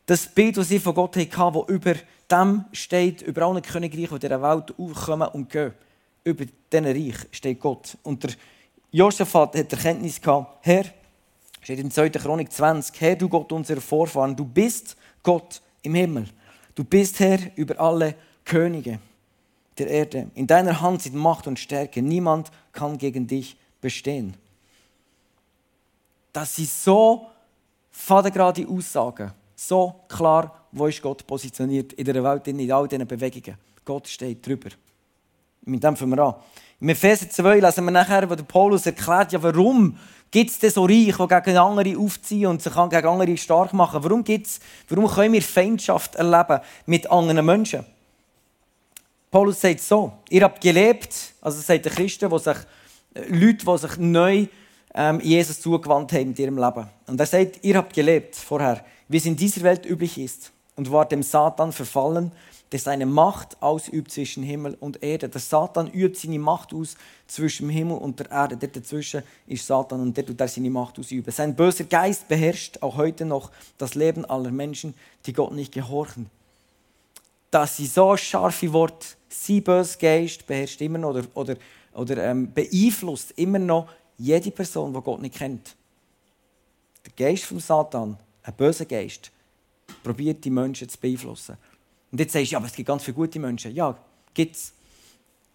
Das 0.06 0.26
Bild, 0.28 0.58
das 0.58 0.70
sie 0.70 0.80
von 0.80 0.96
Gott 0.96 1.16
hatten, 1.16 1.54
das 1.54 1.70
über 1.70 1.96
dem 2.32 2.66
steht, 2.72 3.22
über 3.22 3.44
alle 3.44 3.62
Königreiche, 3.62 4.08
die 4.08 4.14
in 4.16 4.20
dieser 4.20 4.42
Welt 4.42 4.74
aufkommen 4.78 5.28
und 5.30 5.50
gehen. 5.50 5.74
Über 6.24 6.46
diesen 6.72 6.86
Reich 6.86 7.16
steht 7.32 7.60
Gott. 7.60 7.98
Und 8.04 8.24
der 8.24 8.32
Josaphat 8.98 9.56
hat 9.56 9.72
Erkenntnis 9.72 10.20
gehabt, 10.20 10.66
Herr, 10.66 10.86
steht 11.62 11.78
in 11.78 11.92
2. 11.92 12.10
Chronik 12.10 12.52
20, 12.52 13.00
Herr, 13.00 13.16
du 13.16 13.30
Gott 13.30 13.52
unserer 13.52 13.80
Vorfahren, 13.80 14.36
du 14.36 14.44
bist 14.44 14.98
Gott 15.22 15.62
im 15.84 15.94
Himmel. 15.94 16.26
Du 16.74 16.84
bist 16.84 17.20
Herr 17.20 17.38
über 17.56 17.80
alle 17.80 18.16
Könige 18.44 18.98
der 19.78 19.88
Erde. 19.88 20.32
In 20.34 20.48
deiner 20.48 20.82
Hand 20.82 21.04
sind 21.04 21.16
Macht 21.16 21.46
und 21.46 21.60
Stärke. 21.60 22.02
Niemand 22.02 22.50
kann 22.72 22.98
gegen 22.98 23.28
dich 23.28 23.56
bestehen. 23.80 24.36
Das 26.34 26.56
sind 26.56 26.68
so 26.68 27.28
fadengerade 27.92 28.68
Aussagen. 28.68 29.32
So 29.56 29.94
klar, 30.08 30.66
wo 30.72 30.88
ist 30.88 31.04
Gott 31.04 31.28
positioniert 31.28 31.94
in 31.94 32.06
der 32.06 32.24
Welt, 32.24 32.48
in 32.48 32.72
all 32.72 32.88
diesen 32.88 33.08
Bewegungen. 33.08 33.60
Gott 33.86 34.08
steht 34.08 34.44
drüber. 34.46 34.70
Mit 35.66 35.84
dem 35.84 35.96
fangen 35.96 36.16
wir 36.16 36.24
an. 36.24 36.36
Im 36.80 36.90
Epheser 36.90 37.28
2 37.28 37.60
lesen 37.60 37.86
wir 37.86 37.92
nachher, 37.92 38.30
wo 38.30 38.36
Paulus 38.36 38.86
erklärt, 38.86 39.32
ja, 39.34 39.42
warum 39.42 39.98
gibt 40.30 40.52
es 40.52 40.60
denn 40.60 40.70
so 40.70 40.86
Reich, 40.86 41.16
die 41.18 41.28
gegen 41.28 41.58
andere 41.58 41.98
aufziehen 41.98 42.48
und 42.48 42.62
sich 42.62 42.74
gegen 42.74 43.08
andere 43.08 43.38
stark 43.38 43.74
machen? 43.74 44.04
Warum, 44.04 44.24
gibt's, 44.24 44.60
warum 44.88 45.08
können 45.08 45.34
wir 45.34 45.42
Feindschaft 45.42 46.16
erleben 46.16 46.60
mit 46.86 47.10
anderen 47.10 47.44
Menschen? 47.44 47.84
Paulus 49.32 49.60
sagt 49.60 49.80
so, 49.82 50.14
ihr 50.30 50.44
habt 50.44 50.62
gelebt, 50.62 51.34
also 51.42 51.60
sagt 51.60 51.86
der 51.86 51.92
Christen, 51.92 52.30
wo 52.30 52.38
sich, 52.38 52.58
äh, 53.16 53.22
Leute, 53.28 53.66
die 53.66 53.78
sich 53.78 53.98
neu 53.98 54.48
ähm, 54.94 55.20
Jesus 55.20 55.60
zugewandt 55.60 56.14
haben 56.14 56.34
in 56.34 56.36
ihrem 56.36 56.58
Leben. 56.58 56.88
Und 57.08 57.20
er 57.20 57.26
sagt, 57.26 57.64
ihr 57.64 57.76
habt 57.76 57.94
gelebt 57.94 58.36
vorher, 58.36 58.86
wie 59.08 59.18
es 59.18 59.26
in 59.26 59.36
dieser 59.36 59.64
Welt 59.64 59.86
üblich 59.86 60.18
ist 60.18 60.52
und 60.76 60.92
wart 60.92 61.12
dem 61.12 61.24
Satan 61.24 61.72
verfallen 61.72 62.32
der 62.72 62.80
seine 62.80 63.06
Macht 63.06 63.62
ausübt 63.62 64.12
zwischen 64.12 64.44
Himmel 64.44 64.76
und 64.80 65.02
Erde. 65.02 65.30
Der 65.30 65.40
Satan 65.40 65.88
übt 65.88 66.20
seine 66.20 66.40
Macht 66.40 66.74
aus 66.74 66.98
zwischen 67.28 67.70
Himmel 67.70 67.98
und 67.98 68.20
der 68.20 68.30
Erde. 68.30 68.58
Dort 68.58 68.76
dazwischen 68.76 69.24
ist 69.48 69.66
Satan 69.66 70.02
und 70.02 70.18
der 70.18 70.26
tut 70.26 70.40
er 70.40 70.48
seine 70.48 70.70
Macht 70.70 71.00
ausüben. 71.00 71.32
Sein 71.32 71.56
böser 71.56 71.86
Geist 71.86 72.28
beherrscht 72.28 72.82
auch 72.82 72.98
heute 72.98 73.26
noch 73.26 73.52
das 73.78 73.96
Leben 73.96 74.26
aller 74.26 74.52
Menschen, 74.52 74.94
die 75.26 75.34
Gott 75.34 75.54
nicht 75.54 75.74
gehorchen. 75.74 76.30
Das 77.52 77.78
sind 77.78 77.90
so 77.90 78.18
scharfe 78.18 78.72
Worte. 78.74 79.08
Sein 79.30 79.64
böser 79.64 79.98
Geist 79.98 80.46
beherrscht 80.46 80.82
immer 80.82 80.98
noch 80.98 81.12
oder, 81.12 81.24
oder, 81.34 81.56
oder 81.94 82.24
ähm, 82.26 82.54
beeinflusst 82.54 83.32
immer 83.38 83.60
noch 83.60 83.90
jede 84.18 84.52
Person, 84.52 84.94
die 84.94 85.02
Gott 85.02 85.22
nicht 85.22 85.36
kennt. 85.36 85.76
Der 87.06 87.14
Geist 87.16 87.46
von 87.46 87.60
Satan, 87.60 88.18
ein 88.44 88.54
böser 88.54 88.86
Geist, 88.86 89.32
probiert 90.04 90.44
die 90.44 90.50
Menschen 90.50 90.90
zu 90.90 90.98
beeinflussen. 90.98 91.58
Und 92.18 92.22
jetzt 92.22 92.34
sagst 92.34 92.50
du, 92.50 92.54
ja, 92.54 92.58
aber 92.58 92.66
es 92.66 92.74
gibt 92.74 92.88
ganz 92.88 93.04
viele 93.04 93.14
gute 93.14 93.38
Menschen. 93.38 93.76
Ja, 93.76 93.96
gibt 94.34 94.56
es. 94.56 94.74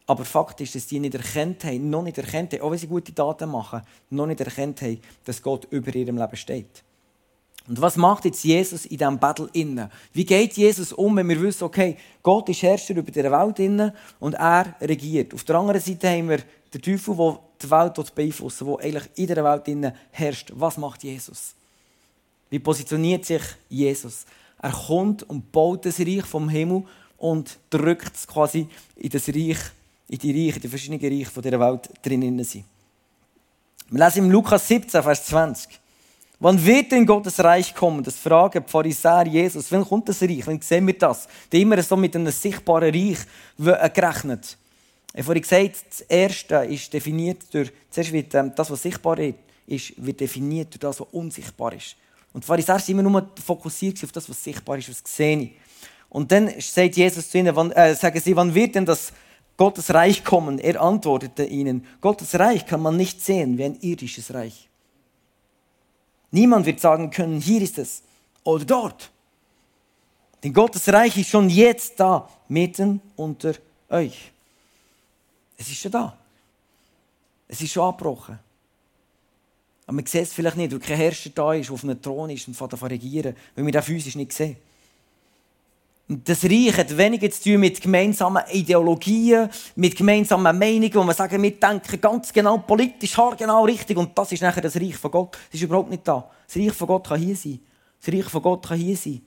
Aber 0.06 0.24
Fakt 0.24 0.60
ist, 0.60 0.76
dass 0.76 0.86
die 0.86 1.00
nicht 1.00 1.16
erkannt 1.16 1.64
haben, 1.64 1.90
noch 1.90 2.04
nicht 2.04 2.18
erkannt 2.18 2.52
haben, 2.52 2.60
auch 2.60 2.70
wenn 2.70 2.78
sie 2.78 2.86
gute 2.86 3.12
Taten 3.12 3.50
machen, 3.50 3.82
noch 4.10 4.28
nicht 4.28 4.38
erkannt 4.38 4.80
haben, 4.80 5.00
dass 5.24 5.42
Gott 5.42 5.66
über 5.70 5.92
ihrem 5.92 6.18
Leben 6.18 6.36
steht. 6.36 6.84
Und 7.66 7.80
was 7.80 7.96
macht 7.96 8.26
jetzt 8.26 8.44
Jesus 8.44 8.86
in 8.86 8.96
diesem 8.96 9.18
Battle 9.18 9.50
innen? 9.54 9.90
Wie 10.12 10.24
geht 10.24 10.52
Jesus 10.52 10.92
um, 10.92 11.16
wenn 11.16 11.28
wir 11.28 11.42
wissen, 11.42 11.64
okay, 11.64 11.96
Gott 12.22 12.48
ist 12.48 12.62
Herrscher 12.62 12.94
über 12.94 13.10
die 13.10 13.24
Welt 13.24 13.58
innen 13.58 13.90
und 14.20 14.34
er 14.34 14.76
regiert. 14.80 15.34
Auf 15.34 15.42
der 15.42 15.56
anderen 15.56 15.80
Seite 15.80 16.10
haben 16.10 16.28
wir 16.28 16.42
den 16.72 16.80
Teufel, 16.80 17.16
der 17.16 17.40
die 17.60 17.70
Welt 17.72 18.14
beeinflussen 18.14 18.68
der 18.68 18.84
eigentlich 18.84 19.10
in 19.16 19.26
der 19.26 19.42
Welt 19.42 19.66
innen 19.66 19.92
herrscht. 20.12 20.52
Was 20.54 20.76
macht 20.76 21.02
Jesus? 21.02 21.56
Wie 22.50 22.60
positioniert 22.60 23.24
sich 23.24 23.42
Jesus? 23.68 24.26
Er 24.62 24.70
kommt 24.70 25.24
und 25.24 25.50
baut 25.50 25.84
das 25.84 25.98
Reich 26.00 26.24
vom 26.24 26.48
Himmel 26.48 26.84
und 27.18 27.58
drückt 27.68 28.16
es 28.16 28.26
quasi 28.26 28.68
in 28.96 29.10
das 29.10 29.28
Reich, 29.28 29.58
in 30.08 30.18
die 30.18 30.46
Reiche, 30.46 30.60
die 30.60 30.68
verschiedenen 30.68 31.00
Reiche 31.00 31.42
dieser 31.42 31.60
Welt 31.60 31.90
drinnen 32.00 32.42
sind. 32.44 32.64
Wir 33.90 34.04
lesen 34.04 34.24
im 34.24 34.30
Lukas 34.30 34.66
17, 34.68 35.02
Vers 35.02 35.26
20. 35.26 35.80
Wann 36.38 36.64
wird 36.64 36.90
denn 36.90 37.06
Gottes 37.06 37.38
Reich 37.40 37.74
kommen? 37.74 38.02
Das 38.02 38.16
fragen 38.16 38.64
die 38.66 38.70
Pharisäer 38.70 39.26
Jesus. 39.26 39.70
Wann 39.70 39.84
kommt 39.84 40.08
das 40.08 40.22
Reich? 40.22 40.46
Wann 40.46 40.60
sehen 40.60 40.86
wir 40.86 40.98
das? 40.98 41.28
Die 41.52 41.62
immer 41.62 41.80
so 41.82 41.96
mit 41.96 42.16
einem 42.16 42.32
sichtbaren 42.32 42.92
Reich 42.92 43.18
äh, 43.58 43.90
gerechnet. 43.90 44.56
Ich 45.12 45.18
habe 45.18 45.24
vorhin 45.24 45.42
gesagt, 45.42 45.86
das 45.90 46.00
Erste 46.02 46.54
ist 46.64 46.92
definiert 46.92 47.52
durch, 47.52 47.70
zuerst 47.90 48.12
wird 48.12 48.34
ähm, 48.34 48.52
das, 48.56 48.70
was 48.70 48.82
sichtbar 48.82 49.18
ist, 49.18 50.04
wird 50.04 50.20
definiert 50.20 50.72
durch 50.72 50.80
das, 50.80 51.00
was 51.00 51.08
unsichtbar 51.12 51.74
ist. 51.74 51.96
Und 52.32 52.44
die 52.44 52.46
Pharisäer 52.46 52.78
sind 52.78 52.98
immer 52.98 53.08
nur 53.08 53.28
fokussiert 53.44 54.02
auf 54.04 54.12
das, 54.12 54.28
was 54.28 54.42
sichtbar 54.42 54.78
ist, 54.78 54.88
was 54.88 55.02
gesehen 55.02 55.52
Und 56.08 56.32
dann 56.32 56.50
sagt 56.58 56.96
Jesus 56.96 57.30
zu 57.30 57.38
ihnen, 57.38 57.54
wann, 57.54 57.72
äh, 57.72 57.94
sagen 57.94 58.20
sie, 58.20 58.34
wann 58.36 58.54
wird 58.54 58.74
denn 58.74 58.86
das 58.86 59.12
Gottes 59.56 59.92
Reich 59.92 60.24
kommen? 60.24 60.58
Er 60.58 60.80
antwortete 60.80 61.44
ihnen, 61.44 61.86
Gottes 62.00 62.38
Reich 62.38 62.66
kann 62.66 62.80
man 62.80 62.96
nicht 62.96 63.20
sehen 63.20 63.58
wie 63.58 63.64
ein 63.64 63.78
irdisches 63.80 64.32
Reich. 64.32 64.68
Niemand 66.30 66.64
wird 66.64 66.80
sagen 66.80 67.10
können, 67.10 67.40
hier 67.40 67.60
ist 67.60 67.78
es 67.78 68.02
oder 68.44 68.64
dort. 68.64 69.10
Denn 70.42 70.52
Gottes 70.52 70.88
Reich 70.88 71.16
ist 71.18 71.28
schon 71.28 71.48
jetzt 71.50 72.00
da, 72.00 72.28
mitten 72.48 73.00
unter 73.14 73.54
euch. 73.88 74.32
Es 75.56 75.68
ist 75.68 75.80
schon 75.80 75.92
da. 75.92 76.16
Es 77.46 77.60
ist 77.60 77.72
schon 77.72 77.86
abgebrochen. 77.86 78.38
Aber 79.86 79.96
man 79.96 80.06
sieht 80.06 80.22
es 80.22 80.32
vielleicht 80.32 80.56
nicht, 80.56 80.72
weil 80.72 80.78
kein 80.78 80.96
Herrscher 80.96 81.30
da 81.30 81.54
ist, 81.54 81.68
der 81.68 81.74
auf 81.74 81.84
einem 81.84 82.00
Thron 82.00 82.30
ist 82.30 82.46
und 82.48 82.54
fährt 82.54 82.82
regieren, 82.82 83.34
weil 83.54 83.66
wir 83.66 83.72
das 83.72 83.84
physisch 83.84 84.16
nicht 84.16 84.32
sehen. 84.32 84.56
Das 86.08 86.44
Reich 86.44 86.76
hat 86.76 86.96
weniger 86.96 87.30
zu 87.30 87.44
tun 87.44 87.60
mit 87.60 87.80
gemeinsamen 87.80 88.42
Ideologien, 88.52 89.48
mit 89.76 89.96
gemeinsamen 89.96 90.58
Meinungen, 90.58 90.94
wo 90.94 91.02
man 91.02 91.14
sagen, 91.14 91.42
wir 91.42 91.58
denken 91.58 92.00
ganz 92.00 92.32
genau 92.32 92.58
politisch, 92.58 93.16
genau 93.38 93.64
richtig 93.64 93.96
und 93.96 94.16
das 94.16 94.32
ist 94.32 94.42
nachher 94.42 94.60
das 94.60 94.76
Reich 94.76 94.96
von 94.96 95.10
Gott. 95.10 95.38
Das 95.50 95.54
ist 95.54 95.62
überhaupt 95.62 95.90
nicht 95.90 96.06
da. 96.06 96.28
Das 96.46 96.56
Reich 96.56 96.72
von 96.72 96.86
Gott 96.88 97.08
kann 97.08 97.20
hier 97.20 97.36
sein. 97.36 97.60
Das 98.04 98.12
Reich 98.12 98.24
von 98.24 98.42
Gott 98.42 98.66
kann 98.66 98.78
hier 98.78 98.96
sein. 98.96 99.22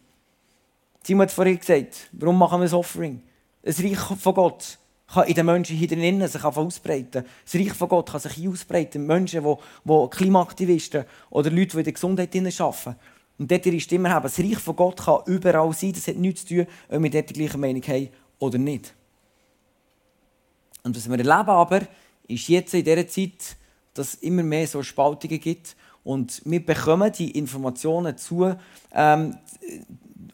Simon 1.02 1.24
hat 1.24 1.32
vorhin 1.32 1.60
gesagt, 1.60 2.10
warum 2.12 2.38
machen 2.38 2.60
wir 2.60 2.66
das 2.66 2.74
Offering? 2.74 3.22
Das 3.62 3.80
Reich 3.80 3.98
von 3.98 4.34
Gott 4.34 4.78
kann 5.08 5.28
in 5.28 5.36
den 5.36 5.46
Menschen 5.46 5.78
hier 5.78 5.88
drinnen 5.88 6.28
sich 6.28 6.44
ausbreiten. 6.44 7.26
Das 7.44 7.56
Reich 7.56 7.74
von 7.74 7.90
Gott 7.90 8.10
kann 8.10 8.20
sich 8.20 8.34
hier 8.34 8.50
ausbreiten. 8.50 9.06
Menschen, 9.06 9.44
die, 9.44 9.56
die 9.86 10.10
Klimaaktivisten 10.10 11.06
oder 11.30 11.52
Leute, 11.52 11.72
die 11.72 11.78
in 11.78 11.84
der 11.84 11.94
Gesundheit 11.94 12.36
arbeiten. 12.36 12.96
Und 13.38 13.52
dort 13.52 13.66
ihre 13.66 13.80
Stimme 13.80 14.10
haben. 14.10 14.24
Das 14.24 14.40
Reich 14.40 14.58
von 14.58 14.76
Gott 14.76 15.04
kann 15.04 15.20
überall 15.26 15.74
sein. 15.74 15.94
Das 15.94 16.08
hat 16.08 16.16
nichts 16.16 16.46
zu 16.46 16.56
tun, 16.56 16.68
ob 16.90 17.04
wir 17.04 17.10
dort 17.10 17.30
die 17.30 17.34
gleiche 17.34 17.58
Meinung 17.58 17.84
haben 17.84 18.10
oder 18.40 18.58
nicht. 18.58 18.94
Und 20.84 20.96
was 20.96 21.10
wir 21.10 21.18
erleben 21.18 21.50
aber, 21.50 21.82
ist 22.28 22.48
jetzt 22.48 22.74
in 22.74 22.84
dieser 22.84 23.08
Zeit, 23.08 23.58
dass 23.94 24.14
es 24.14 24.22
immer 24.22 24.44
mehr 24.44 24.68
so 24.68 24.84
Spaltungen 24.84 25.40
gibt. 25.40 25.76
Und 26.04 26.42
wir 26.46 26.64
bekommen 26.64 27.12
die 27.12 27.38
Informationen 27.38 28.18
zu, 28.18 28.56
ähm, 28.94 29.38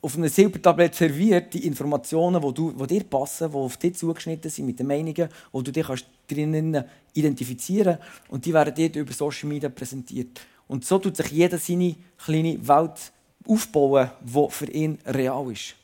auf 0.02 0.16
einem 0.16 0.30
Silbertablett 0.30 0.96
serviert, 0.96 1.54
die 1.54 1.68
Informationen, 1.68 2.42
die, 2.42 2.54
du, 2.54 2.72
die 2.72 2.88
dir 2.88 3.04
passen, 3.04 3.52
die 3.52 3.56
auf 3.56 3.78
dich 3.78 3.96
zugeschnitten 3.96 4.50
sind, 4.50 4.66
mit 4.66 4.80
den 4.80 4.88
Meinungen, 4.88 5.30
wo 5.52 5.62
du 5.62 5.72
dich 5.72 5.86
drinnen 6.28 6.84
identifizieren 7.14 7.98
kannst. 8.00 8.32
Und 8.32 8.46
die 8.46 8.54
werden 8.54 8.74
dir 8.74 8.94
über 8.96 9.14
Social 9.14 9.48
Media 9.48 9.70
präsentiert. 9.70 10.42
Und 10.68 10.86
so 10.86 10.98
tut 10.98 11.18
sich 11.18 11.28
jeder 11.28 11.58
seine 11.60 11.96
kleine 12.18 12.68
Welt 12.68 13.12
aufbauen, 13.48 14.10
die 14.22 14.48
für 14.50 14.72
ihn 14.72 14.98
real 15.06 15.52
ist. 15.52 15.76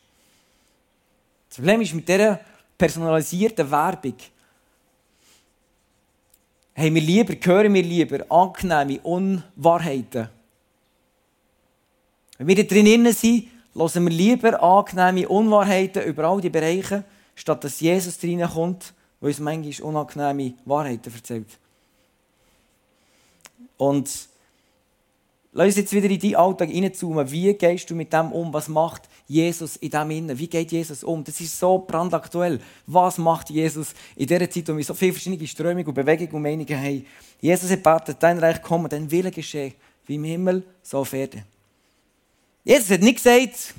Das 1.49 1.57
Problem 1.57 1.81
ist, 1.81 1.93
mit 1.93 2.07
dieser 2.07 2.39
personalisierten 2.77 3.69
Werbung 3.69 4.15
haben 6.75 6.95
wir 6.95 7.01
lieber, 7.01 7.33
hören 7.41 7.73
wir 7.73 7.83
lieber 7.83 8.31
angenehme 8.31 8.99
Unwahrheiten. 9.01 10.29
Wenn 12.37 12.47
wir 12.47 12.55
da 12.55 12.63
drinnen 12.63 13.11
sind, 13.13 13.47
hören 13.77 14.05
wir 14.05 14.11
lieber 14.11 14.61
angenehme 14.61 15.29
Unwahrheiten 15.29 16.03
über 16.03 16.25
all 16.25 16.41
die 16.41 16.49
Bereiche, 16.49 17.03
statt 17.35 17.63
dass 17.63 17.79
Jesus 17.79 18.21
reinkommt, 18.23 18.93
der 19.21 19.27
uns 19.27 19.39
manchmal 19.39 19.87
unangenehme 19.87 20.53
Wahrheiten 20.65 21.13
erzählt. 21.13 21.59
Und 23.77 24.09
Lass 25.57 25.69
uns 25.69 25.77
jetzt 25.77 25.93
wieder 25.93 26.07
in 26.07 26.19
deinen 26.19 26.35
Alltag 26.35 26.69
hineinzoomen. 26.69 27.31
Wie 27.31 27.51
gehst 27.51 27.89
du 27.89 27.95
mit 27.95 28.13
dem 28.13 28.31
um? 28.31 28.53
Was 28.53 28.67
macht 28.67 29.09
Jesus 29.27 29.75
in 29.77 29.89
dem 29.89 30.11
innen? 30.11 30.37
Wie 30.37 30.47
geht 30.47 30.71
Jesus 30.71 31.03
um? 31.03 31.23
Das 31.23 31.41
ist 31.41 31.57
so 31.57 31.79
brandaktuell. 31.79 32.59
Was 32.85 33.17
macht 33.17 33.49
Jesus 33.49 33.95
in 34.15 34.27
dieser 34.27 34.47
Zeit, 34.47 34.69
wo 34.69 34.77
wir 34.77 34.83
so 34.83 34.93
viele 34.93 35.13
verschiedene 35.13 35.47
Strömungen 35.47 35.87
und 35.87 35.95
Bewegungen 35.95 36.31
und 36.33 36.41
Meinungen 36.43 36.77
haben? 36.77 37.03
Jesus 37.41 37.71
hat 37.71 37.81
betet, 37.81 38.17
dein 38.21 38.37
Reich 38.37 38.61
komme, 38.61 38.87
dein 38.87 39.09
Wille 39.09 39.31
geschehe, 39.31 39.73
wie 40.05 40.15
im 40.15 40.25
Himmel, 40.25 40.63
so 40.83 40.99
auf 40.99 41.13
Erden. 41.13 41.43
Jesus 42.67 42.89
hat 42.89 43.01
nicht 43.01 43.23
gesagt, 43.23 43.73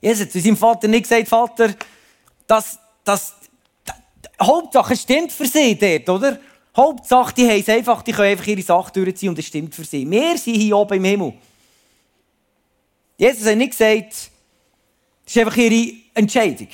Jesus 0.00 0.22
hat 0.24 0.32
zu 0.32 0.40
seinem 0.40 0.56
Vater 0.56 0.88
nicht 0.88 1.04
gesagt, 1.04 1.28
Vater, 1.28 1.74
dass, 2.44 2.76
dass, 3.04 3.34
Hauptsache 4.42 4.94
es 4.94 5.02
stimmt 5.02 5.30
für 5.30 5.46
sie 5.46 5.76
dort, 5.76 6.08
oder? 6.08 6.40
Hauptsache, 6.76 7.32
die 7.34 7.48
haben 7.48 7.64
einfach, 7.72 8.02
die 8.02 8.10
können 8.10 8.32
einfach 8.32 8.48
ihre 8.48 8.62
Sache 8.62 8.92
durchziehen 8.92 9.28
und 9.28 9.38
es 9.38 9.46
stimmt 9.46 9.76
für 9.76 9.84
sie. 9.84 10.10
Wir 10.10 10.36
sind 10.38 10.56
hier 10.56 10.76
oben 10.76 10.94
im 10.94 11.04
Himmel. 11.04 11.34
Jesus 13.16 13.46
hat 13.46 13.56
nicht 13.56 13.70
gesagt, 13.70 14.10
das 14.10 15.36
ist 15.36 15.38
einfach 15.38 15.56
ihre 15.56 15.92
Entscheidung. 16.14 16.68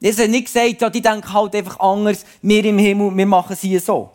Jesus 0.00 0.22
hat 0.22 0.30
nicht 0.30 0.46
gesagt, 0.46 0.80
ja, 0.80 0.88
die 0.88 1.02
denken 1.02 1.30
halt 1.30 1.54
einfach 1.54 1.78
anders, 1.78 2.24
wir 2.40 2.64
im 2.64 2.78
Himmel, 2.78 3.14
wir 3.14 3.26
machen 3.26 3.52
es 3.52 3.60
hier 3.60 3.80
so. 3.82 4.10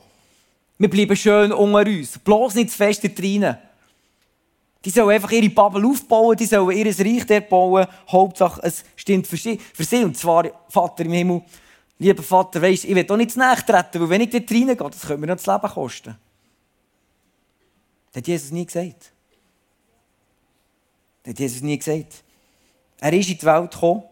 Wir 0.80 0.90
bleiben 0.90 1.16
schön 1.16 1.52
unter 1.52 1.88
uns. 1.88 2.18
Bloß 2.18 2.56
nicht 2.56 2.72
zu 2.72 2.78
fest 2.78 3.04
da 3.04 3.71
Die 4.84 4.90
sollen 4.90 5.12
einfach 5.12 5.32
ihre 5.32 5.50
Bubble 5.50 5.88
aufbauen, 5.88 6.36
die 6.36 6.46
sollen 6.46 6.76
ihr 6.76 6.86
Reich 6.88 7.26
dort 7.26 7.50
bauen. 7.50 7.86
Hauptsache, 8.08 8.62
es 8.64 8.84
stimmt 8.96 9.28
für 9.28 9.38
sie. 9.38 9.58
Für 9.58 9.84
sie. 9.84 10.04
Und 10.04 10.18
zwar, 10.18 10.46
Vater 10.70 11.06
im 11.06 11.12
Himmel, 11.12 11.44
lieber 12.00 12.24
Vater, 12.24 12.62
weißt, 12.62 12.86
ich 12.86 12.96
will 12.96 13.04
doch 13.04 13.18
nicht 13.18 13.32
zu 13.32 13.40
nahe 13.40 13.58
treten, 13.58 14.02
weil 14.02 14.10
wenn 14.10 14.22
ich 14.22 14.32
dort 14.32 14.50
reingehe, 14.50 14.76
das 14.76 15.02
könnte 15.02 15.18
mir 15.18 15.28
noch 15.28 15.36
das 15.36 15.46
Leben 15.46 15.74
kosten. 15.74 16.18
Das 18.12 18.22
hat 18.22 18.28
Jesus 18.28 18.52
nie 18.52 18.66
gesagt. 18.66 19.12
Das 21.24 21.32
hat 21.32 21.40
Jesus 21.40 21.62
nie 21.62 21.78
gesagt. 21.78 22.24
Er 23.00 23.14
ist 23.14 23.30
in 23.30 23.38
die 23.38 23.46
Welt 23.46 23.72
gekommen, 23.72 24.04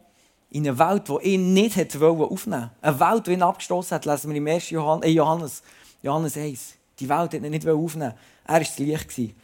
in 0.52 0.68
eine 0.68 0.78
Welt, 0.78 1.08
die 1.08 1.34
ihn 1.34 1.54
nicht 1.54 1.78
aufnehmen 1.78 2.20
wollte. 2.20 2.72
Eine 2.82 3.00
Welt, 3.00 3.28
die 3.28 3.32
ihn 3.34 3.42
abgestoßen 3.42 3.96
hat, 3.96 4.06
lesen 4.06 4.30
wir 4.30 4.38
im 4.38 4.48
1. 4.48 4.70
Johannes, 4.70 5.64
Johannes 6.02 6.38
1. 6.38 6.76
Die 7.00 7.10
Welt 7.10 7.20
hat 7.20 7.34
ihn 7.34 7.50
nicht 7.50 7.68
aufnehmen 7.68 8.14
Er 8.46 8.54
war 8.54 8.60
das 8.60 8.78
Licht. 8.78 9.36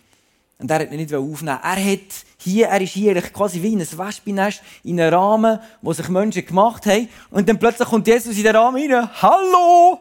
Und 0.58 0.72
er 0.72 0.80
hat 0.80 0.92
ihn 0.92 0.98
nicht 0.98 1.14
aufnehmen. 1.14 1.60
Er 1.62 1.92
hat 1.92 2.26
hier, 2.38 2.68
er 2.68 2.82
ist 2.82 2.94
hier 2.94 3.22
quasi 3.22 3.62
wie 3.62 3.74
in 3.74 3.82
ein 3.82 3.98
Wespennest, 3.98 4.62
in 4.84 5.00
einem 5.00 5.14
Rahmen, 5.14 5.60
wo 5.82 5.92
sich 5.92 6.08
Menschen 6.08 6.46
gemacht 6.46 6.86
haben. 6.86 7.10
Und 7.30 7.50
dann 7.50 7.60
plötzlich 7.60 7.88
kommt 7.88 8.08
Jesus 8.08 8.38
in 8.38 8.44
den 8.44 8.56
Rahmen 8.56 8.92
rein. 8.92 9.10
Hallo! 9.22 10.00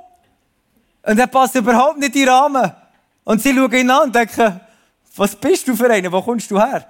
Und 1.02 1.18
er 1.18 1.26
passt 1.26 1.54
überhaupt 1.56 1.98
nicht 1.98 2.14
in 2.14 2.22
den 2.22 2.28
Rahmen. 2.28 2.72
Und 3.24 3.42
sie 3.42 3.52
schauen 3.52 3.72
ihn 3.72 3.90
an 3.90 4.04
und 4.04 4.14
denken, 4.14 4.60
was 5.16 5.34
bist 5.36 5.66
du 5.66 5.74
für 5.74 5.90
einen? 5.90 6.12
Wo 6.12 6.22
kommst 6.22 6.50
du 6.50 6.60
her? 6.60 6.88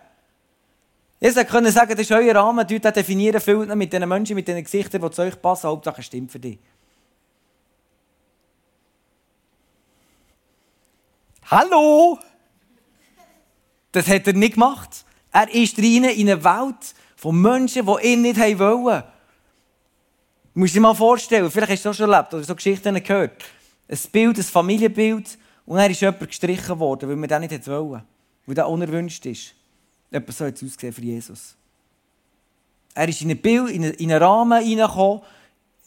Jesus 1.21 1.47
konnte 1.47 1.73
sagen, 1.73 1.93
das 1.93 2.01
ist 2.01 2.13
euer 2.13 2.35
Rahmen, 2.35 2.67
dort 2.67 2.97
definieren, 2.97 3.41
füllt 3.41 3.75
mit 3.75 3.93
den 3.93 4.07
Menschen, 4.07 4.37
mit 4.37 4.47
den 4.47 4.63
Gesichtern, 4.63 5.01
die 5.01 5.11
zu 5.11 5.23
euch 5.23 5.41
passen. 5.41 5.69
Hauptsache, 5.69 6.01
es 6.01 6.07
stimmt 6.07 6.31
für 6.31 6.39
dich. 6.39 6.59
Hallo! 11.51 12.19
Das 13.95 14.09
hat 14.09 14.27
er 14.27 14.33
nicht 14.33 14.55
gemacht. 14.55 15.05
Er 15.31 15.49
ist 15.55 15.79
rein 15.79 16.03
in 16.03 16.29
eine 16.29 16.43
Welt 16.43 16.95
von 17.15 17.41
Menschen, 17.41 17.87
die 17.87 18.07
ihn 18.09 18.23
nicht 18.23 18.41
wollen. 18.59 19.05
Du 20.53 20.61
musst 20.61 20.75
dir 20.75 20.81
mal 20.81 20.95
vorstellen, 20.95 21.49
vielleicht 21.49 21.71
hast 21.71 21.85
du 21.85 21.89
das 21.91 21.97
schon 21.97 22.11
erlebt 22.11 22.35
oder 22.35 22.43
so 22.43 22.57
Geschichten 22.57 22.93
gehört. 23.01 23.45
Ein 23.87 23.99
Bild, 24.11 24.37
ein 24.37 24.43
Familienbild 24.43 25.39
und 25.65 25.77
dann 25.77 25.93
ist 25.93 26.01
jemand 26.01 26.27
gestrichen 26.27 26.77
worden, 26.81 27.09
weil 27.09 27.15
man 27.15 27.29
das 27.29 27.41
nicht 27.41 27.69
wollen. 27.69 28.03
Weil 28.47 28.55
das 28.57 28.67
unerwünscht 28.67 29.25
ist. 29.27 29.55
Etwas 30.11 30.39
so 30.39 30.45
hat 30.45 30.57
es 30.57 30.65
ausgesehen 30.65 30.93
für 30.93 31.03
Jesus. 31.03 31.55
Er 32.95 33.09
ist 33.09 33.23
in 33.23 33.31
ein 33.31 33.39
Bild, 33.39 33.71
in 33.71 34.11
einen 34.11 34.23
Rahmen 34.23 34.61
hineingekommen, 34.61 35.23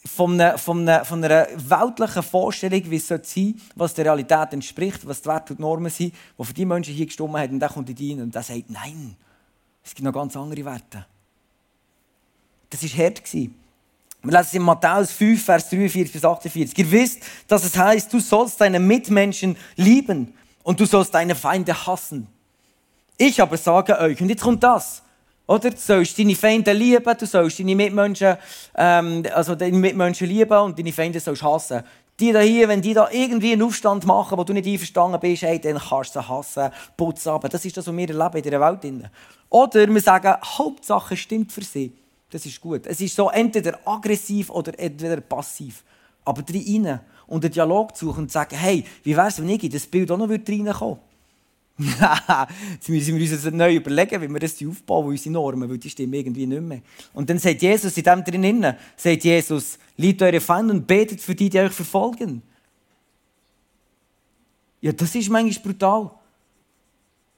von 0.04 0.40
einer, 0.40 0.58
von, 0.58 0.88
einer, 0.88 1.04
von 1.04 1.22
einer 1.22 1.48
weltlichen 1.56 2.22
Vorstellung, 2.22 2.90
wie 2.90 2.96
es 2.96 3.08
sein 3.08 3.20
soll, 3.24 3.54
was 3.74 3.94
der 3.94 4.06
Realität 4.06 4.52
entspricht, 4.52 5.06
was 5.06 5.22
die 5.22 5.28
Werte 5.28 5.52
und 5.52 5.60
Normen 5.60 5.90
sind, 5.90 6.14
die 6.38 6.44
für 6.44 6.54
die 6.54 6.64
Menschen 6.64 6.94
hier 6.94 7.06
gestimmt 7.06 7.36
haben. 7.36 7.54
Und 7.54 7.60
dann 7.60 7.70
kommt 7.70 7.90
in 7.90 7.96
die 7.96 8.14
und 8.14 8.34
der 8.34 8.42
sagt, 8.42 8.70
nein, 8.70 9.16
es 9.84 9.94
gibt 9.94 10.04
noch 10.04 10.12
ganz 10.12 10.36
andere 10.36 10.64
Werte. 10.64 11.06
Das 12.70 12.82
war 12.82 13.04
hart. 13.04 13.22
Wir 14.22 14.32
lesen 14.32 14.46
es 14.48 14.54
in 14.54 14.62
Matthäus 14.62 15.12
5, 15.12 15.44
Vers 15.44 15.70
43 15.70 16.12
bis 16.12 16.24
48. 16.24 16.78
Ihr 16.78 16.90
wisst, 16.90 17.22
dass 17.46 17.64
es 17.64 17.76
heißt, 17.76 18.12
du 18.12 18.18
sollst 18.18 18.60
deine 18.60 18.80
Mitmenschen 18.80 19.56
lieben 19.76 20.34
und 20.64 20.80
du 20.80 20.86
sollst 20.86 21.14
deine 21.14 21.34
Feinde 21.34 21.86
hassen. 21.86 22.26
Ich 23.16 23.40
aber 23.40 23.56
sage 23.56 23.98
euch, 23.98 24.20
und 24.20 24.28
jetzt 24.28 24.42
kommt 24.42 24.62
das, 24.62 25.02
oder? 25.48 25.70
Du 25.70 25.76
sollst 25.76 26.18
deine 26.18 26.36
Feinde 26.36 26.72
lieben, 26.72 27.16
du 27.18 27.26
sollst 27.26 27.58
deine 27.58 27.74
Mitmenschen, 27.74 28.36
ähm, 28.76 29.24
also 29.34 29.56
deine 29.56 29.76
Mitmenschen 29.76 30.28
lieben 30.28 30.58
und 30.58 30.78
deine 30.78 30.92
Feinde 30.92 31.18
sollst 31.18 31.42
hassen. 31.42 31.82
Die 32.20 32.32
da 32.32 32.40
hier, 32.40 32.68
wenn 32.68 32.82
die 32.82 32.94
da 32.94 33.08
irgendwie 33.10 33.52
einen 33.52 33.62
Aufstand 33.62 34.04
machen, 34.04 34.36
wo 34.36 34.44
du 34.44 34.52
nicht 34.52 34.66
einverstanden 34.66 35.20
bist, 35.20 35.42
hey, 35.42 35.60
dann 35.60 35.78
kannst 35.78 36.14
du 36.14 36.20
sie 36.20 36.28
hassen, 36.28 36.70
putzen 36.96 37.30
ab. 37.30 37.48
Das 37.48 37.64
ist 37.64 37.76
das, 37.76 37.86
was 37.86 37.96
wir 37.96 38.08
erleben 38.08 38.36
in 38.36 38.42
dieser 38.42 38.60
Welt. 38.60 39.10
Oder 39.48 39.86
wir 39.88 40.00
sagen, 40.00 40.34
Hauptsache 40.44 41.16
stimmt 41.16 41.52
für 41.52 41.62
sie. 41.62 41.92
Das 42.30 42.44
ist 42.44 42.60
gut. 42.60 42.86
Es 42.86 43.00
ist 43.00 43.14
so 43.14 43.30
entweder 43.30 43.78
aggressiv 43.84 44.50
oder 44.50 44.78
entweder 44.78 45.20
passiv. 45.20 45.82
Aber 46.24 46.42
rein 46.42 47.00
und 47.26 47.44
einen 47.44 47.52
Dialog 47.52 47.96
zu 47.96 48.06
suchen 48.06 48.24
und 48.24 48.28
zu 48.28 48.34
sagen, 48.34 48.56
hey, 48.56 48.84
wie 49.04 49.16
wäre 49.16 49.28
es, 49.28 49.40
wenn 49.40 49.48
ich 49.48 49.62
in 49.62 49.70
das 49.70 49.86
Bild 49.86 50.10
auch 50.10 50.18
noch 50.18 50.28
reinkommen? 50.28 50.98
Jetzt 51.78 52.88
müssen 52.88 53.16
wir 53.16 53.32
uns 53.32 53.44
neu 53.52 53.76
überlegen, 53.76 54.20
wie 54.20 54.28
wir 54.28 54.40
das 54.40 54.56
aufbauen, 54.66 55.06
unsere 55.06 55.32
Normen, 55.32 55.70
weil 55.70 55.78
die 55.78 55.90
stimmen 55.90 56.14
irgendwie 56.14 56.46
nicht 56.46 56.62
mehr. 56.62 56.80
Und 57.12 57.30
dann 57.30 57.38
sagt 57.38 57.62
Jesus 57.62 57.96
in 57.96 58.02
dem 58.02 58.24
drinnen, 58.24 58.74
sagt 58.96 59.22
Jesus, 59.22 59.78
liebt 59.96 60.20
eure 60.20 60.40
Feinde 60.40 60.74
und 60.74 60.86
betet 60.86 61.20
für 61.20 61.36
die, 61.36 61.48
die 61.48 61.60
euch 61.60 61.72
verfolgen. 61.72 62.42
Ja, 64.80 64.92
das 64.92 65.14
ist 65.14 65.30
manchmal 65.30 65.62
brutal. 65.62 66.10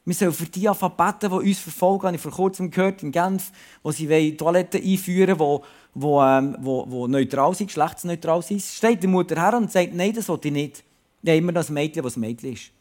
Wir 0.07 0.15
sollen 0.15 0.33
für 0.33 0.47
die 0.47 0.67
anfangen 0.69 0.97
beten, 0.97 1.31
die 1.31 1.49
uns 1.49 1.59
verfolgen. 1.59 2.07
Habe 2.07 2.17
ich 2.17 2.23
vor 2.23 2.33
kurzem 2.33 2.71
gehört 2.71 3.03
in 3.03 3.13
Genf, 3.13 3.53
wo 3.83 3.93
sie 3.93 4.37
Toiletten 4.37 4.83
einführen 4.83 5.39
wollen, 5.39 5.63
die 5.63 6.01
wo, 6.01 6.23
ähm, 6.23 6.57
wo, 6.61 6.87
wo 6.89 7.07
neutral 7.07 7.55
sind, 7.55 7.67
geschlechtsneutral 7.67 8.41
sind. 8.43 8.63
Steht 8.63 9.03
die 9.03 9.07
Mutter 9.07 9.41
her 9.41 9.57
und 9.57 9.71
sagt, 9.71 9.95
nein, 9.95 10.15
das 10.15 10.29
will 10.31 10.41
ich 10.43 10.53
nicht. 10.53 10.85
Ja, 11.23 11.35
immer 11.35 11.53
das 11.53 11.69
Mädchen, 11.69 12.03
was 12.03 12.17
Mädchen 12.17 12.55
ist 12.55 12.73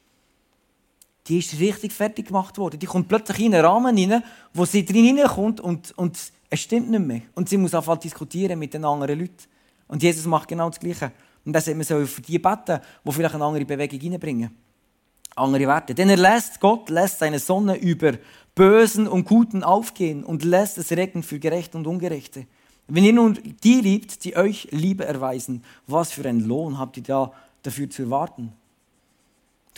die 1.30 1.38
ist 1.38 1.60
richtig 1.60 1.94
fertig 1.94 2.28
gemacht 2.28 2.58
worden. 2.58 2.80
Die 2.80 2.88
kommt 2.88 3.08
plötzlich 3.08 3.40
in 3.40 3.54
einen 3.54 3.64
Rahmen 3.64 3.96
rein, 3.98 4.24
wo 4.54 4.66
sie 4.66 4.84
drin 4.84 5.06
hineinkommt 5.06 5.62
und, 5.62 5.96
und 5.98 6.18
es 6.50 6.60
stimmt 6.60 6.90
nicht 6.90 7.06
mehr. 7.06 7.22
Und 7.36 7.48
sie 7.48 7.58
muss 7.58 7.76
anfangen 7.76 8.00
diskutieren 8.00 8.58
mit 8.58 8.74
den 8.74 8.84
anderen 8.84 9.20
Leuten. 9.20 9.46
Und 9.88 10.02
Jesus 10.02 10.26
macht 10.26 10.48
genau 10.48 10.70
das 10.70 10.80
Gleiche. 10.80 11.12
Und 11.46 11.54
das 11.54 11.68
man 11.68 11.84
so 11.84 12.04
für 12.06 12.22
die 12.22 12.40
beten, 12.40 12.80
die 13.06 13.12
vielleicht 13.12 13.36
eine 13.36 13.46
andere 13.46 13.66
Bewegung 13.66 14.00
reinbringen. 14.12 14.50
Andere 15.36 15.68
Werte. 15.68 15.94
Denn 15.94 16.10
er 16.10 16.18
lässt, 16.18 16.60
Gott 16.60 16.90
lässt 16.90 17.20
seine 17.20 17.40
Sonne 17.40 17.78
über 17.78 18.14
Bösen 18.56 19.08
und 19.08 19.26
Guten 19.26 19.64
aufgehen 19.64 20.24
und 20.24 20.44
lässt 20.44 20.78
es 20.80 20.92
regnen 20.92 21.24
für 21.24 21.40
Gerechte 21.40 21.78
und 21.78 21.88
Ungerechte. 21.88 22.48
Wenn 22.88 23.06
ihr 23.06 23.14
nun 23.14 23.38
die 23.64 23.82
liebt, 23.82 24.24
die 24.26 24.36
euch 24.36 24.68
Liebe 24.72 25.06
erweisen, 25.06 25.64
was 25.86 26.12
für 26.12 26.28
einen 26.28 26.46
Lohn 26.46 26.80
habt 26.80 26.98
ihr 26.98 27.04
da 27.04 27.32
dafür 27.62 27.90
zu 27.90 28.04
erwarten? 28.04 28.54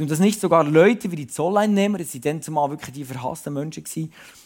Tun 0.01 0.08
das 0.08 0.17
nicht 0.17 0.41
sogar 0.41 0.63
Leute 0.63 1.12
wie 1.12 1.15
die 1.15 1.27
Zolleinnehmer, 1.27 2.00
das 2.00 2.12
waren 2.15 2.22
dann 2.22 2.41
zumal 2.41 2.72
wirklich 2.72 2.91
die 2.91 3.05
verhassten 3.05 3.53
Menschen, 3.53 3.84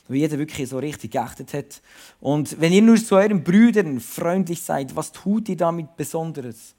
wo 0.06 0.14
jeder 0.14 0.38
wirklich 0.38 0.68
so 0.68 0.78
richtig 0.80 1.12
geachtet 1.12 1.54
hat. 1.54 1.82
Und 2.20 2.60
wenn 2.60 2.74
ihr 2.74 2.82
nur 2.82 2.98
zu 2.98 3.16
euren 3.16 3.42
Brüdern 3.42 4.02
freundlich 4.02 4.62
seid, 4.62 4.98
was 4.98 5.14
tut 5.14 5.48
ihr 5.48 5.56
damit 5.56 5.96
Besonderes? 5.96 6.76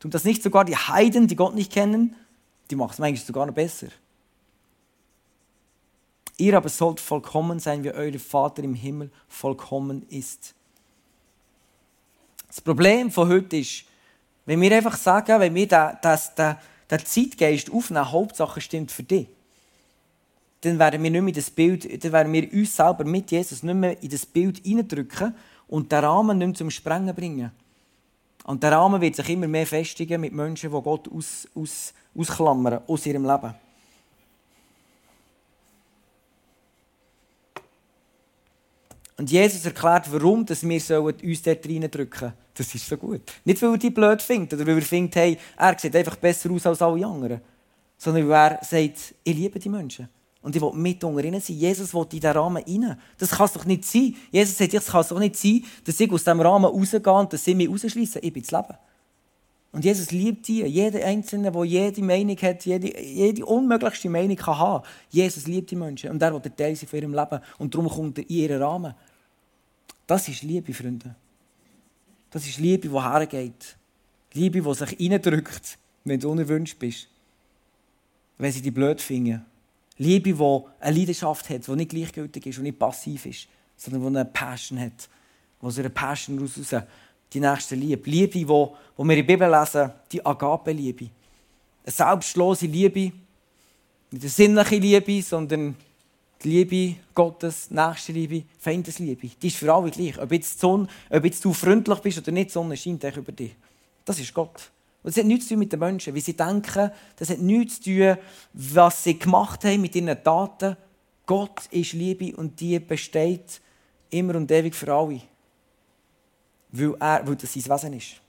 Tun 0.00 0.10
das 0.10 0.24
nicht 0.24 0.42
sogar 0.42 0.64
die 0.64 0.74
Heiden, 0.74 1.28
die 1.28 1.36
Gott 1.36 1.54
nicht 1.54 1.70
kennen? 1.70 2.16
Die 2.72 2.74
machen 2.74 2.94
es 2.94 3.00
eigentlich 3.00 3.24
sogar 3.24 3.46
noch 3.46 3.54
besser. 3.54 3.86
Ihr 6.38 6.56
aber 6.56 6.70
sollt 6.70 6.98
vollkommen 6.98 7.60
sein, 7.60 7.84
wie 7.84 7.92
euer 7.92 8.18
Vater 8.18 8.64
im 8.64 8.74
Himmel 8.74 9.12
vollkommen 9.28 10.04
ist. 10.08 10.56
Das 12.48 12.60
Problem 12.60 13.12
von 13.12 13.28
heute 13.28 13.58
ist, 13.58 13.84
wenn 14.44 14.60
wir 14.60 14.74
einfach 14.74 14.96
sagen, 14.96 15.38
wenn 15.38 15.54
wir 15.54 15.68
das, 15.68 15.98
das, 16.02 16.34
das 16.34 16.56
der 16.90 17.04
Zeitgeist 17.04 17.70
aufnehmen, 17.72 18.10
Hauptsache 18.10 18.60
stimmt 18.60 18.90
für 18.90 19.02
dich, 19.02 19.28
dann 20.62 20.78
werden 20.78 21.02
wir 21.02 21.10
nicht 21.10 21.22
mehr 21.22 21.32
das 21.32 21.50
Bild, 21.50 22.04
dann 22.04 22.12
werden 22.12 22.32
wir 22.32 22.52
uns 22.52 22.76
selber 22.76 23.04
mit 23.04 23.30
Jesus 23.30 23.62
nicht 23.62 23.74
mehr 23.74 24.02
in 24.02 24.10
das 24.10 24.26
Bild 24.26 24.58
hineindrücken 24.58 25.34
und 25.68 25.90
den 25.90 26.04
Rahmen 26.04 26.38
nicht 26.38 26.46
mehr 26.46 26.56
zum 26.56 26.70
Sprengen 26.70 27.14
bringen. 27.14 27.50
Und 28.44 28.62
der 28.62 28.72
Rahmen 28.72 29.00
wird 29.00 29.16
sich 29.16 29.28
immer 29.28 29.48
mehr 29.48 29.66
festigen 29.66 30.20
mit 30.20 30.32
Menschen, 30.32 30.70
die 30.70 30.82
Gott 30.82 31.08
aus, 31.08 31.48
aus, 31.54 31.94
ausklammern 32.14 32.80
aus 32.86 33.06
ihrem 33.06 33.24
Leben. 33.24 33.54
Und 39.20 39.30
Jesus 39.30 39.66
erklärt, 39.66 40.10
warum 40.10 40.46
dass 40.46 40.66
wir 40.66 41.02
uns 41.02 41.42
dort 41.42 41.66
reindrücken 41.66 42.20
sollen. 42.20 42.32
Das 42.54 42.74
ist 42.74 42.88
so 42.88 42.96
gut. 42.96 43.20
Nicht, 43.44 43.60
weil 43.60 43.72
er 43.72 43.76
die 43.76 43.90
blöd 43.90 44.22
findet 44.22 44.54
oder 44.54 44.66
weil 44.66 44.76
er 44.76 44.82
findet, 44.82 45.14
hey, 45.16 45.36
er 45.58 45.78
sieht 45.78 45.94
einfach 45.94 46.16
besser 46.16 46.50
aus 46.50 46.64
als 46.64 46.80
alle 46.80 47.04
anderen. 47.04 47.42
Sondern 47.98 48.26
weil 48.30 48.52
er 48.52 48.64
sagt, 48.64 49.14
ich 49.22 49.36
liebe 49.36 49.58
die 49.58 49.68
Menschen. 49.68 50.08
Und 50.40 50.56
ich 50.56 50.62
will 50.62 50.72
mit 50.72 51.04
unter 51.04 51.22
ihnen 51.22 51.38
sein. 51.38 51.54
Jesus 51.54 51.92
will 51.92 52.04
in 52.04 52.08
diesen 52.08 52.30
Rahmen 52.30 52.64
rein. 52.66 52.98
Das 53.18 53.28
kann 53.28 53.44
es 53.44 53.52
doch 53.52 53.66
nicht 53.66 53.84
sein. 53.84 54.16
Jesus 54.30 54.56
sagt, 54.56 54.72
es 54.72 54.86
kann 54.86 55.04
doch 55.06 55.18
nicht 55.18 55.36
sein, 55.36 55.64
dass 55.84 56.00
ich 56.00 56.10
aus 56.10 56.24
diesem 56.24 56.40
Rahmen 56.40 56.64
rausgehe 56.64 57.12
und 57.12 57.30
dass 57.30 57.44
sie 57.44 57.54
mich 57.54 57.68
rausschließen. 57.68 58.22
Ich 58.24 58.32
bin 58.32 58.42
das 58.42 58.52
Leben. 58.52 58.78
Und 59.72 59.84
Jesus 59.84 60.12
liebt 60.12 60.48
die. 60.48 60.62
Jeder 60.62 61.04
Einzelne, 61.04 61.52
der 61.52 61.64
jede 61.64 62.02
Meinung 62.02 62.38
hat, 62.38 62.64
jede, 62.64 62.98
jede 62.98 63.44
unmöglichste 63.44 64.08
Meinung 64.08 64.36
kann 64.36 64.58
haben. 64.58 64.84
Jesus 65.10 65.46
liebt 65.46 65.70
die 65.70 65.76
Menschen. 65.76 66.10
Und 66.10 66.22
er 66.22 66.32
will 66.32 66.40
der 66.40 66.56
Teil 66.56 66.74
sein 66.74 66.88
von 66.88 66.98
ihrem 66.98 67.12
Leben. 67.12 67.40
Und 67.58 67.74
darum 67.74 67.86
kommt 67.86 68.16
er 68.16 68.24
in 68.24 68.34
ihren 68.34 68.62
Rahmen. 68.62 68.94
Das 70.10 70.26
ist 70.26 70.42
Liebe, 70.42 70.74
Freunde. 70.74 71.14
Das 72.32 72.44
ist 72.44 72.58
Liebe, 72.58 72.88
die 72.88 73.00
hergeht. 73.00 73.76
Liebe, 74.32 74.60
die 74.60 74.74
sich 74.74 74.98
reindrückt, 74.98 75.78
wenn 76.02 76.18
du 76.18 76.32
unerwünscht 76.32 76.76
bist. 76.80 77.06
Wenn 78.36 78.50
sie 78.50 78.60
dich 78.60 78.74
blöd 78.74 79.00
finden. 79.00 79.46
Liebe, 79.98 80.32
die 80.32 80.60
eine 80.80 80.98
Leidenschaft 80.98 81.48
hat, 81.48 81.64
die 81.64 81.76
nicht 81.76 81.90
gleichgültig 81.92 82.44
ist 82.44 82.58
und 82.58 82.64
nicht 82.64 82.80
passiv 82.80 83.24
ist, 83.24 83.46
sondern 83.76 84.00
die 84.00 84.18
eine 84.18 84.24
Passion 84.24 84.80
hat. 84.80 85.08
Wo 85.60 85.68
aus 85.68 85.78
einer 85.78 85.90
Passion 85.90 86.40
raus 86.40 86.54
die 87.32 87.38
nächste 87.38 87.76
Liebe. 87.76 88.10
Liebe, 88.10 88.32
die, 88.32 88.48
wo 88.48 88.76
wir 88.96 89.02
in 89.02 89.08
der 89.10 89.22
Bibel 89.22 89.48
lesen, 89.48 89.92
die 90.10 90.26
Agape-Liebe. 90.26 91.08
Eine 91.84 91.92
selbstlose 91.92 92.66
Liebe. 92.66 93.12
Nicht 94.10 94.22
eine 94.22 94.28
sinnliche 94.28 94.76
Liebe, 94.76 95.22
sondern 95.22 95.76
die 96.42 96.48
Liebe 96.48 97.00
Gottes, 97.14 97.70
Nächstenliebe, 97.70 98.44
Feindesliebe, 98.58 99.28
die 99.40 99.46
ist 99.46 99.56
für 99.56 99.72
alle 99.72 99.90
gleich. 99.90 100.18
Ob 100.18 100.32
jetzt, 100.32 100.58
Sonne, 100.58 100.86
ob 101.10 101.24
jetzt 101.24 101.44
du 101.44 101.52
freundlich 101.52 101.98
bist 101.98 102.18
oder 102.18 102.32
nicht, 102.32 102.48
die 102.48 102.52
Sonne 102.52 102.76
scheint 102.76 103.04
über 103.04 103.32
dich. 103.32 103.54
Das 104.04 104.18
ist 104.18 104.32
Gott. 104.32 104.70
Und 105.02 105.14
das 105.14 105.16
hat 105.16 105.26
nichts 105.26 105.46
zu 105.46 105.54
tun 105.54 105.60
mit 105.60 105.72
den 105.72 105.80
Menschen, 105.80 106.14
wie 106.14 106.20
sie 106.20 106.36
denken. 106.36 106.90
Das 107.16 107.30
hat 107.30 107.38
nichts 107.38 107.80
zu 107.80 107.90
tun, 107.90 108.16
was 108.52 109.04
sie 109.04 109.18
gemacht 109.18 109.64
haben 109.64 109.80
mit 109.80 109.94
ihren 109.94 110.22
Taten. 110.22 110.76
Gott 111.26 111.66
ist 111.70 111.92
Liebe 111.92 112.36
und 112.36 112.58
die 112.60 112.78
besteht 112.78 113.60
immer 114.10 114.34
und 114.34 114.50
ewig 114.50 114.74
für 114.74 114.92
alle. 114.92 115.20
Weil, 116.72 116.94
er, 117.00 117.26
weil 117.26 117.36
das 117.36 117.52
sein 117.52 117.64
Wesen 117.64 117.92
ist. 117.92 118.20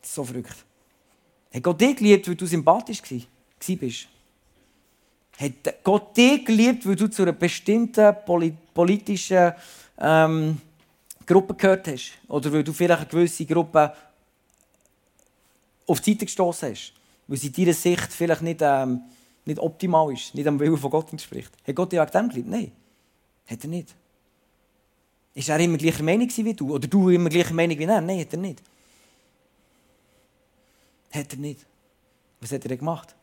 Das 0.00 0.10
ist 0.10 0.14
so 0.14 0.24
verrückt. 0.24 0.64
Hat 1.52 1.62
Gott 1.62 1.80
dich 1.80 1.96
geliebt, 1.96 2.28
weil 2.28 2.36
du 2.36 2.46
sympathisch 2.46 3.02
warst? 3.02 4.08
Hat 5.40 5.82
Gott 5.82 6.16
dich 6.16 6.44
geliebt, 6.44 6.86
weil 6.86 6.96
du 6.96 7.08
zu 7.08 7.22
einer 7.22 7.32
bestimmten 7.32 8.14
politischen 8.74 9.52
ähm, 9.98 10.60
Gruppe 11.26 11.54
gehört 11.54 11.88
hast. 11.88 12.12
Oder 12.28 12.52
weil 12.52 12.62
du 12.62 12.72
vielleicht 12.72 13.00
eine 13.00 13.08
gewisse 13.08 13.46
Gruppe 13.46 13.94
auf 15.86 16.00
die 16.00 16.12
Seite 16.12 16.26
gestoßen 16.26 16.70
hast. 16.70 16.92
Weil 17.26 17.38
sie 17.38 17.46
in 17.46 17.52
deiner 17.54 17.72
Sicht 17.72 18.12
vielleicht 18.12 18.42
nicht, 18.42 18.60
ähm, 18.62 19.00
nicht 19.46 19.58
optimal 19.58 20.12
ist, 20.12 20.34
nicht 20.34 20.46
am 20.46 20.60
Willen 20.60 20.76
von 20.76 20.90
Gott 20.90 21.10
entspricht. 21.10 21.52
Hat 21.66 21.74
Gott 21.74 21.90
dich 21.90 22.00
wegen 22.00 22.10
dem 22.10 22.28
geliebt? 22.28 22.48
Nein. 22.48 22.72
Hat 23.46 23.64
er 23.64 23.70
nicht. 23.70 23.94
Ist 25.34 25.48
er 25.48 25.58
immer 25.58 25.78
gleicher 25.78 26.02
Meinung 26.02 26.28
wie 26.28 26.54
du? 26.54 26.74
Oder 26.74 26.86
du 26.86 27.08
immer 27.08 27.30
gleicher 27.30 27.54
Meinung 27.54 27.78
wie 27.78 27.84
er? 27.84 28.00
Nein, 28.00 28.20
hat 28.20 28.32
er 28.32 28.38
nicht. 28.38 28.62
Hat 31.10 31.32
er 31.32 31.38
nicht. 31.38 31.64
Was 32.40 32.52
hat 32.52 32.64
er 32.64 32.68
denn 32.68 32.78
gemacht? 32.78 33.14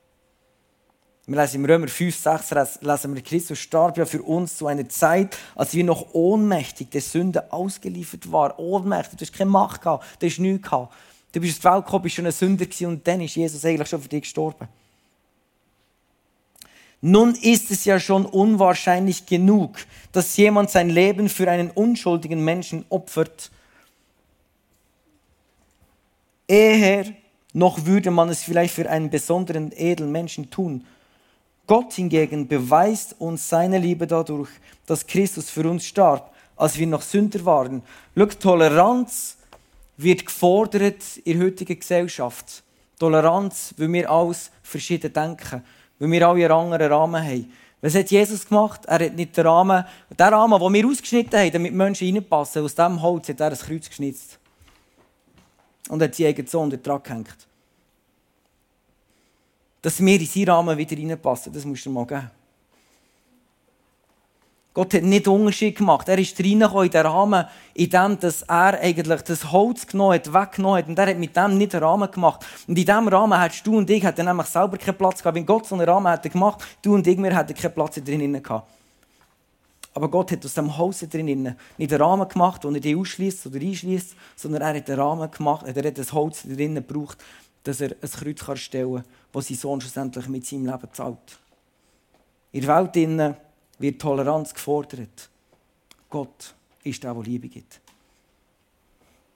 Wir 1.29 1.41
lesen 1.41 1.57
im 1.57 1.65
Römer 1.65 1.89
5, 1.89 2.15
6 2.15 2.79
lesen 2.79 3.13
wir, 3.13 3.21
Christus 3.21 3.59
starb 3.59 3.97
ja 3.97 4.05
für 4.05 4.21
uns 4.21 4.55
zu 4.55 4.65
einer 4.65 4.87
Zeit, 4.87 5.37
als 5.55 5.73
wir 5.73 5.83
noch 5.83 6.13
ohnmächtig 6.13 6.89
der 6.89 7.01
Sünde 7.01 7.51
ausgeliefert 7.51 8.31
waren. 8.31 8.53
Ohnmächtig, 8.55 9.19
du 9.19 9.25
hast 9.25 9.33
keine 9.33 9.51
Macht 9.51 9.81
gehabt, 9.81 10.05
du 10.19 10.25
hast 10.25 10.39
nichts 10.39 10.69
gehabt. 10.69 10.95
Du 11.33 11.41
bist 11.41 11.57
auf 11.57 11.59
die 11.59 11.75
Welt 11.75 11.85
gekommen, 11.85 12.03
bist 12.03 12.15
schon 12.15 12.25
ein 12.27 12.31
Sünder 12.31 12.65
und 12.87 13.05
dann 13.05 13.19
ist 13.19 13.35
Jesus 13.35 13.65
eigentlich 13.65 13.89
schon 13.89 14.01
für 14.01 14.07
dich 14.07 14.21
gestorben. 14.21 14.69
Nun 17.01 17.35
ist 17.35 17.71
es 17.71 17.83
ja 17.83 17.99
schon 17.99 18.25
unwahrscheinlich 18.25 19.25
genug, 19.25 19.79
dass 20.13 20.37
jemand 20.37 20.69
sein 20.69 20.89
Leben 20.89 21.27
für 21.27 21.51
einen 21.51 21.71
unschuldigen 21.71 22.41
Menschen 22.43 22.85
opfert. 22.87 23.51
Eher 26.47 27.05
noch 27.51 27.85
würde 27.85 28.11
man 28.11 28.29
es 28.29 28.43
vielleicht 28.43 28.73
für 28.73 28.89
einen 28.89 29.09
besonderen 29.09 29.73
edlen 29.73 30.13
Menschen 30.13 30.49
tun. 30.49 30.85
Gott 31.67 31.93
hingegen 31.93 32.47
beweist 32.47 33.19
uns 33.19 33.49
seine 33.49 33.77
Liebe 33.77 34.07
dadurch, 34.07 34.49
dass 34.85 35.05
Christus 35.05 35.49
für 35.49 35.69
uns 35.69 35.85
starb, 35.85 36.33
als 36.55 36.77
wir 36.77 36.87
noch 36.87 37.01
Sünder 37.01 37.43
waren. 37.43 37.83
Schau, 38.15 38.25
Toleranz 38.25 39.37
wird 39.97 40.25
gefordert 40.25 41.17
in 41.25 41.37
der 41.37 41.47
heutigen 41.47 41.77
Gesellschaft. 41.77 42.63
Toleranz, 42.97 43.75
weil 43.77 43.91
wir 43.91 44.09
alles 44.09 44.49
verschieden 44.63 45.11
denken, 45.11 45.61
weil 45.99 46.11
wir 46.11 46.27
alle 46.27 46.45
einen 46.45 46.51
anderen 46.51 46.91
Rahmen 46.91 47.23
haben. 47.23 47.51
Was 47.81 47.95
hat 47.95 48.09
Jesus 48.09 48.47
gemacht? 48.47 48.85
Er 48.85 49.05
hat 49.05 49.15
nicht 49.15 49.35
den 49.35 49.45
Rahmen, 49.45 49.85
den 50.17 50.33
Rahmen, 50.33 50.59
den 50.59 50.73
wir 50.73 50.87
ausgeschnitten 50.87 51.37
haben, 51.37 51.51
damit 51.51 51.73
Menschen 51.73 52.11
reinpassen, 52.11 52.63
aus 52.63 52.73
diesem 52.73 53.01
Holz 53.01 53.29
hat 53.29 53.39
er 53.41 53.51
ein 53.51 53.57
Kreuz 53.57 53.89
geschnitzt. 53.89 54.39
Und 55.89 56.01
hat 56.01 56.15
seinen 56.15 56.27
eigenen 56.27 56.47
Sohn 56.47 56.81
dran 56.81 57.03
gehängt. 57.03 57.46
Dass 59.81 60.03
wir 60.03 60.19
in 60.19 60.25
seinen 60.25 60.49
Rahmen 60.49 60.77
wieder 60.77 60.97
reinpassen, 60.97 61.53
das 61.53 61.65
musst 61.65 61.85
du 61.85 61.89
mal 61.89 62.05
geben. 62.05 62.31
Gott 64.77 64.93
hat 64.93 65.01
nicht 65.01 65.27
Unterschied 65.27 65.75
gemacht. 65.75 66.07
Er 66.07 66.19
ist 66.19 66.39
reingekommen 66.39 66.85
in 66.85 66.91
den 66.91 67.05
Rahmen, 67.07 67.45
in 67.73 67.89
dem, 67.89 68.19
dass 68.19 68.43
er 68.43 68.79
eigentlich 68.79 69.21
das 69.23 69.51
Holz 69.51 69.87
genommen 69.87 70.13
hat, 70.13 70.31
weggenommen 70.31 70.77
hat. 70.77 70.87
Und 70.87 70.99
er 70.99 71.07
hat 71.07 71.17
mit 71.17 71.35
dem 71.35 71.57
nicht 71.57 71.73
einen 71.73 71.83
Rahmen 71.83 72.11
gemacht. 72.11 72.45
Und 72.67 72.77
in 72.77 72.85
diesem 72.85 73.07
Rahmen 73.07 73.41
hättest 73.41 73.65
du 73.65 73.75
und 73.75 73.89
ich 73.89 74.03
hätten 74.03 74.25
nämlich 74.25 74.45
selber 74.45 74.77
keinen 74.77 74.95
Platz 74.95 75.17
gehabt. 75.17 75.35
Wenn 75.35 75.47
Gott 75.47 75.65
so 75.65 75.73
einen 75.73 75.89
Rahmen 75.89 76.11
hätte 76.11 76.29
gemacht, 76.29 76.63
du 76.83 76.93
und 76.93 77.07
ich, 77.07 77.17
wir 77.17 77.35
hätten 77.35 77.55
keinen 77.55 77.73
Platz 77.73 77.95
drin 77.95 78.43
gehabt. 78.43 78.69
Aber 79.95 80.09
Gott 80.09 80.31
hat 80.31 80.45
aus 80.45 80.53
dem 80.53 80.77
Holz 80.77 80.99
drin 81.09 81.55
nicht 81.79 81.91
einen 81.91 82.01
Rahmen 82.03 82.29
gemacht, 82.29 82.63
den 82.63 82.75
er 82.75 82.81
dich 82.81 82.95
ausschließt 82.95 83.47
oder 83.47 83.59
einschließt, 83.59 84.15
sondern 84.35 84.61
er 84.61 84.75
hat 84.75 84.87
einen 84.91 84.99
Rahmen 84.99 85.31
gemacht, 85.31 85.65
er 85.65 85.87
hat 85.87 85.97
das 85.97 86.13
Holz 86.13 86.43
drin 86.43 86.75
gebraucht, 86.75 87.17
dass 87.67 87.81
er 87.81 87.91
ein 88.01 88.09
Kreuz 88.09 88.59
stellen 88.59 88.95
kann, 88.95 89.03
das 89.33 89.47
sein 89.47 89.57
Sohn 89.57 89.81
schlussendlich 89.81 90.27
mit 90.27 90.45
seinem 90.45 90.67
Leben 90.67 90.87
zahlt. 90.93 91.39
In 92.53 92.61
der 92.61 92.93
Welt 92.93 93.35
wird 93.79 94.01
Toleranz 94.01 94.53
gefordert. 94.53 95.29
Gott 96.09 96.55
ist 96.83 97.03
der, 97.03 97.13
der 97.13 97.23
Liebe 97.23 97.49
gibt. 97.49 97.81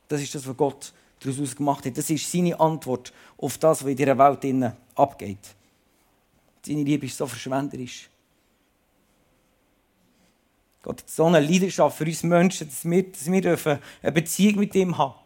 Das 0.08 0.22
ist 0.22 0.34
das, 0.34 0.48
was 0.48 0.56
Gott 0.56 0.94
daraus 1.20 1.56
gemacht 1.56 1.86
hat. 1.86 1.98
Das 1.98 2.10
ist 2.10 2.32
seine 2.32 2.58
Antwort 2.58 3.12
auf 3.38 3.58
das, 3.58 3.84
was 3.84 3.92
in 3.92 3.98
dieser 3.98 4.18
Welt 4.18 4.74
abgeht. 4.96 5.56
Seine 6.66 6.84
Liebe 6.84 7.06
ist 7.06 7.18
so 7.18 7.28
verschwenderisch. 7.28 8.10
Gott 10.84 11.02
hat 11.02 11.10
so 11.10 11.26
eine 11.26 11.42
Leidenschaft 11.42 11.98
für 11.98 12.06
uns 12.06 12.24
Menschen, 12.24 12.68
dass 12.68 12.86
wir, 12.86 13.12
dass 13.12 13.30
wir 13.30 13.80
eine 14.02 14.12
Beziehung 14.12 14.60
mit 14.60 14.74
ihm 14.74 14.98
haben 14.98 15.21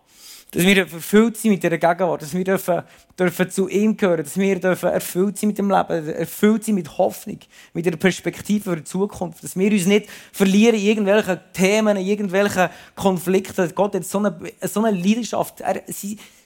dass 0.52 0.64
wir 0.64 0.78
erfüllt 0.78 1.38
sind 1.38 1.52
mit 1.52 1.64
dieser 1.64 1.78
Gegenwart, 1.78 2.22
dass 2.22 2.34
wir 2.34 2.44
dürfen, 2.44 2.84
dürfen 3.20 3.50
zu 3.50 3.68
ihm 3.68 3.98
gehören, 3.98 4.24
dass 4.24 4.38
wir 4.38 4.60
dürfen 4.60 4.90
erfüllt 4.90 5.38
sind 5.38 5.50
mit 5.50 5.58
dem 5.58 5.70
Leben, 5.70 6.10
erfüllt 6.10 6.64
sind 6.64 6.76
mit 6.76 6.98
Hoffnung, 6.98 7.40
mit 7.74 7.86
einer 7.86 7.98
Perspektive 7.98 8.72
für 8.72 8.76
die 8.78 8.84
Zukunft, 8.84 9.44
dass 9.44 9.58
wir 9.58 9.72
uns 9.72 9.86
nicht 9.86 10.08
verlieren 10.32 10.76
in 10.76 10.82
irgendwelchen 10.82 11.40
Themen, 11.52 11.98
in 11.98 12.06
irgendwelchen 12.06 12.70
Konflikten. 12.96 13.70
Gott 13.76 13.96
hat 13.96 14.06
so 14.06 14.20
eine, 14.20 14.38
so 14.62 14.84
eine 14.84 14.98
Leidenschaft. 14.98 15.62
Er, 15.62 15.84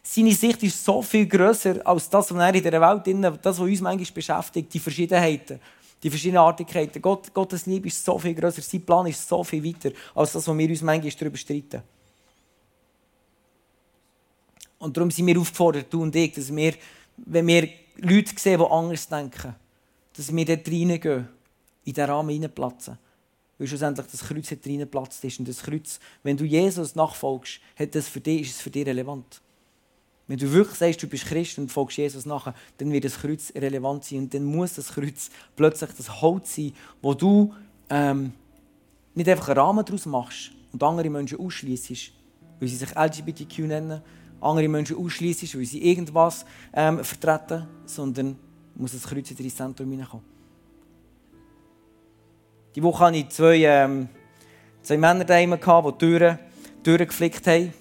seine 0.01 0.33
Sicht 0.33 0.63
ist 0.63 0.83
so 0.83 1.01
viel 1.01 1.27
grösser 1.27 1.75
als 1.85 2.09
das, 2.09 2.33
was 2.33 2.39
er 2.39 2.55
in 2.55 2.63
dieser 2.63 2.81
Welt, 2.81 3.38
das, 3.43 3.59
was 3.59 3.67
uns 3.67 3.81
manchmal 3.81 4.13
beschäftigt, 4.13 4.73
die 4.73 4.79
Verschiedenheiten 4.79 5.59
die 6.01 6.09
verschiedenen 6.09 6.41
Artigkeiten. 6.41 7.01
Gott, 7.01 7.33
Gottes 7.33 7.65
Liebe 7.65 7.88
ist 7.88 8.03
so 8.03 8.17
viel 8.17 8.33
grösser, 8.33 8.62
sein 8.62 8.81
Plan 8.81 9.05
ist 9.07 9.27
so 9.27 9.43
viel 9.43 9.63
weiter 9.63 9.91
als 10.15 10.31
das, 10.31 10.47
was 10.47 10.57
wir 10.57 10.69
uns 10.69 10.81
manchmal 10.81 11.12
darüber 11.12 11.38
streiten. 11.38 11.83
Und 14.80 14.96
darum 14.96 15.12
sind 15.12 15.28
wir 15.28 15.39
aufgefordert, 15.39 15.88
du 15.89 16.02
und 16.02 16.15
ich, 16.15 16.34
dass 16.34 16.56
wir, 16.56 16.74
wenn 17.18 17.46
wir 17.46 17.70
Leute 17.98 18.32
sehen, 18.38 18.60
die 18.60 18.65
anders 18.65 19.08
denken, 19.08 19.56
dass 20.15 20.34
wir 20.34 20.46
dort 20.46 20.68
reingehen, 20.68 21.28
in 21.86 21.94
diesen 21.94 22.10
Rahmen 22.10 22.30
reinplatzen. 22.30 22.98
Weil 23.58 23.68
schlussendlich 23.68 24.08
das 24.08 24.22
Kreuz 24.22 24.50
hat 24.52 24.65
reingeplatzt 24.65 25.24
ist. 25.26 25.39
Und 25.39 25.48
das 25.48 25.62
Kreuz, 25.62 26.00
wenn 26.24 26.38
du 26.38 26.46
Jesus 26.46 26.96
nachfolgst, 26.96 27.60
hat 27.78 27.94
das 27.94 28.08
für 28.08 28.22
dich, 28.22 28.42
ist 28.42 28.56
es 28.56 28.62
für 28.62 28.70
dich 28.70 28.86
relevant. 28.86 29.42
Wenn 30.28 30.38
du 30.38 30.50
wirklich 30.52 30.78
sagst, 30.78 31.04
du 31.04 31.08
bist 31.08 31.26
Christ 31.26 31.58
und 31.58 31.72
folgst 31.72 31.98
Jesus 31.98 32.26
nachher, 32.26 32.54
dann 32.78 32.92
wird 32.92 33.04
das 33.04 33.20
Kreuz 33.20 33.52
relevant 33.56 34.06
sein. 34.06 34.20
Und 34.20 34.34
dann 34.34 34.46
muss 34.46 34.76
das 34.76 34.94
Kreuz 34.94 35.30
plötzlich 35.56 35.89
das 35.98 36.22
Holz 36.22 36.56
sein, 36.56 36.74
wo 37.02 37.13
du 37.13 37.54
ähm, 37.89 38.32
nicht 39.15 39.30
einfach 39.30 39.50
einen 39.50 39.58
Rahmen 39.58 39.84
daraus 39.84 40.06
machst 40.06 40.52
und 40.72 40.82
andere 40.84 41.10
Menschen 41.10 41.39
ausschließt, 41.39 42.12
weil 42.60 42.70
sie 42.70 42.76
sich 42.76 42.96
LGBTQ 42.96 43.60
nennen 43.60 44.02
andere 44.41 44.67
Menschen 44.67 44.97
ausschließen, 44.97 45.60
weil 45.60 45.65
sie 45.65 45.84
irgendwas 45.84 46.45
ähm, 46.73 47.04
vertreten, 47.04 47.67
sondern 47.86 48.38
muss 48.75 48.93
das 48.93 49.04
Kreuz 49.04 49.32
in 49.32 49.38
ins 49.38 49.56
Zentrum 49.56 49.89
hineinkommen. 49.89 50.25
Die 52.75 52.84
Woche 52.84 53.06
hatte 53.06 53.17
ich 53.17 53.30
zwei, 53.30 53.58
ähm, 53.63 54.10
zwei 54.82 54.97
Männer 54.97 55.25
daheim, 55.25 55.52
die 55.52 55.97
Türen, 55.97 56.39
Türen 56.84 57.08
geflickt 57.08 57.45
haben. 57.47 57.73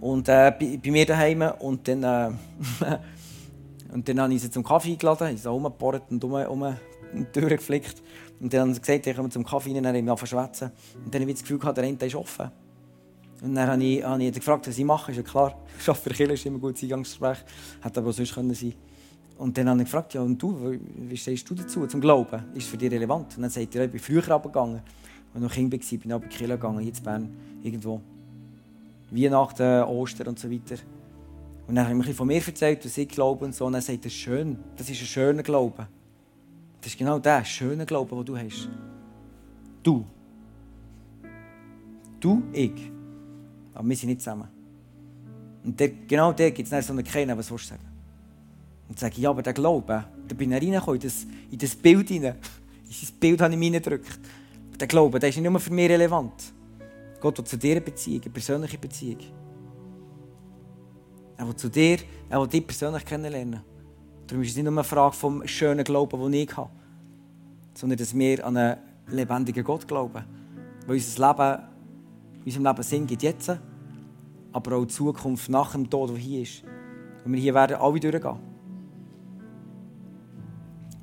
Und 0.00 0.28
äh, 0.28 0.52
bei, 0.58 0.78
bei, 0.82 0.90
mir 0.90 1.04
daheim. 1.04 1.42
Und 1.58 1.86
dann, 1.88 2.02
äh, 2.04 2.30
und 3.92 4.08
dann 4.08 4.20
habe 4.20 4.34
ich 4.34 4.42
sie 4.42 4.50
zum 4.50 4.62
Kaffee 4.62 4.92
eingeladen. 4.92 5.34
Ich 5.34 5.42
so 5.42 5.52
rumgebohrt 5.52 6.10
und 6.10 6.22
um, 6.22 6.32
um 6.32 6.76
die 7.12 7.24
Türen 7.24 7.56
geflickt. 7.56 8.02
Und 8.40 8.52
dann 8.52 8.60
haben 8.60 8.74
sie 8.74 8.80
gesagt, 8.80 9.06
ich 9.06 9.16
komme 9.16 9.30
zum 9.30 9.44
Kaffee 9.44 9.74
rein, 9.74 9.82
dann 9.82 9.96
habe 9.96 9.98
ich 9.98 10.04
mich 10.04 10.30
schwätzen. 10.30 10.70
Und 11.04 11.12
dann 11.12 11.22
habe 11.22 11.30
ich 11.30 11.38
das 11.38 11.48
Gefühl, 11.48 11.58
der 11.74 11.84
eine 11.84 11.96
ist 11.96 12.14
offen. 12.14 12.50
Und 13.42 13.54
dann 13.54 13.68
habe 13.68 13.84
ich, 13.84 14.02
habe 14.02 14.22
ich 14.22 14.32
gefragt, 14.32 14.66
was 14.66 14.78
ich 14.78 14.84
mache. 14.84 15.12
Ist 15.12 15.18
ja 15.18 15.22
klar, 15.22 15.54
ich 15.78 15.88
arbeite 15.88 16.10
für 16.10 16.14
Kirche, 16.14 16.32
ist 16.32 16.46
immer 16.46 16.58
ein 16.58 16.60
gutes 16.60 16.82
Eingangsgespräch. 16.82 17.38
Hätte 17.80 18.00
aber 18.00 18.10
auch 18.10 18.12
sonst 18.12 18.34
können 18.34 18.52
sein 18.52 18.74
Und 19.36 19.56
dann 19.56 19.68
habe 19.68 19.80
ich 19.80 19.84
gefragt, 19.84 20.14
ja, 20.14 20.22
und 20.22 20.42
du, 20.42 20.78
wie 20.96 21.16
stehst 21.16 21.48
du 21.48 21.54
dazu, 21.54 21.86
zum 21.86 22.00
Glauben? 22.00 22.42
Ist 22.54 22.64
es 22.64 22.68
für 22.68 22.76
dich 22.76 22.90
relevant? 22.90 23.36
Und 23.36 23.42
dann 23.42 23.50
sagt 23.50 23.74
er, 23.76 23.84
ich 23.84 23.90
bin 23.90 24.00
früher 24.00 24.28
abgegangen. 24.30 24.80
Als 25.34 25.36
ich 25.36 25.40
noch 25.40 25.52
Kind 25.52 25.72
war, 25.72 25.78
bin 25.78 26.00
ich 26.04 26.12
aber 26.12 26.24
in 26.24 26.30
Kirche 26.30 26.48
gegangen, 26.48 26.80
in 26.80 27.02
Bern, 27.04 27.36
irgendwo. 27.62 28.00
Weihnachten, 29.10 29.84
Ostern 29.84 30.28
und 30.28 30.38
so 30.38 30.50
weiter. 30.50 30.76
Und 31.66 31.74
dann 31.74 31.86
habe 31.86 31.98
ich 31.98 32.06
mir 32.06 32.14
von 32.14 32.26
mir 32.26 32.44
erzählt, 32.44 32.84
was 32.84 32.98
ich 32.98 33.08
glaube 33.08 33.44
und 33.44 33.54
so. 33.54 33.66
Und 33.66 33.74
er 33.74 33.82
sagt, 33.82 34.04
das 34.04 34.12
ist 34.12 34.18
schön, 34.18 34.58
das 34.76 34.90
ist 34.90 35.00
ein 35.00 35.06
schöner 35.06 35.42
Glaube. 35.42 35.86
Das 36.80 36.92
ist 36.92 36.98
genau 36.98 37.18
der 37.18 37.44
schöne 37.44 37.86
Glaube, 37.86 38.16
den 38.16 38.24
du 38.24 38.36
hast. 38.36 38.68
Du. 39.82 40.04
Du, 42.20 42.42
ich. 42.52 42.97
Aber 43.78 43.88
wir 43.88 43.96
sind 43.96 44.08
nicht 44.08 44.20
zusammen. 44.20 44.48
Und 45.62 45.78
der, 45.78 45.88
genau 45.88 46.32
der 46.32 46.50
gibt 46.50 46.66
es 46.66 46.70
dann 46.70 46.82
so 46.82 46.92
einen 46.92 47.04
Kennen, 47.04 47.38
was 47.38 47.48
willst 47.48 47.66
du 47.66 47.68
sagen? 47.70 47.84
Und 48.88 48.98
sage 48.98 49.14
ich, 49.16 49.22
ja, 49.22 49.30
aber 49.30 49.42
der 49.42 49.52
Glaube, 49.52 50.04
da 50.26 50.34
bin 50.34 50.50
ich 50.50 50.60
reingekommen, 50.60 51.00
in 51.50 51.58
das, 51.58 51.76
Bild 51.76 52.08
hinein. 52.08 52.36
In 52.88 52.94
sein 52.94 53.14
Bild 53.20 53.40
habe 53.40 53.52
ich 53.52 53.58
mich 53.58 53.68
reingedrückt. 53.72 54.18
Der 54.80 54.88
Glaube, 54.88 55.20
der 55.20 55.28
ist 55.28 55.36
nicht 55.36 55.48
nur 55.48 55.60
für 55.60 55.72
mich 55.72 55.90
relevant. 55.90 56.54
Gott 57.20 57.36
will 57.38 57.44
zu 57.44 57.58
dir 57.58 57.72
eine 57.72 57.82
Beziehung, 57.82 58.22
eine 58.22 58.30
persönliche 58.32 58.78
Beziehung. 58.78 59.18
Er 61.36 61.46
will 61.46 61.54
zu 61.54 61.68
dir, 61.68 61.98
er 62.30 62.40
will 62.40 62.48
dich 62.48 62.66
persönlich 62.66 63.04
kennenlernen. 63.04 63.60
Darum 64.26 64.42
ist 64.42 64.50
es 64.50 64.56
nicht 64.56 64.64
nur 64.64 64.72
eine 64.72 64.84
Frage 64.84 65.14
vom 65.14 65.46
schönen 65.46 65.84
Glauben, 65.84 66.20
den 66.20 66.32
ich 66.32 66.56
habe, 66.56 66.70
sondern 67.74 67.98
dass 67.98 68.16
wir 68.16 68.44
an 68.44 68.56
einen 68.56 68.78
lebendigen 69.08 69.62
Gott 69.62 69.86
glauben. 69.86 70.24
Weil 70.86 70.96
unser 70.96 71.28
Leben, 71.28 71.62
unserem 72.44 72.64
Leben 72.64 72.82
Sinn 72.82 73.06
gibt 73.06 73.22
jetzt 73.22 73.58
aber 74.52 74.76
auch 74.76 74.84
die 74.84 74.94
Zukunft 74.94 75.48
nach 75.48 75.72
dem 75.72 75.88
Tod, 75.88 76.10
der 76.10 76.16
hier 76.16 76.42
ist. 76.42 76.64
Und 77.24 77.32
wir 77.32 77.40
hier 77.40 77.54
werden 77.54 77.76
alle 77.76 78.00
durchgehen. 78.00 78.38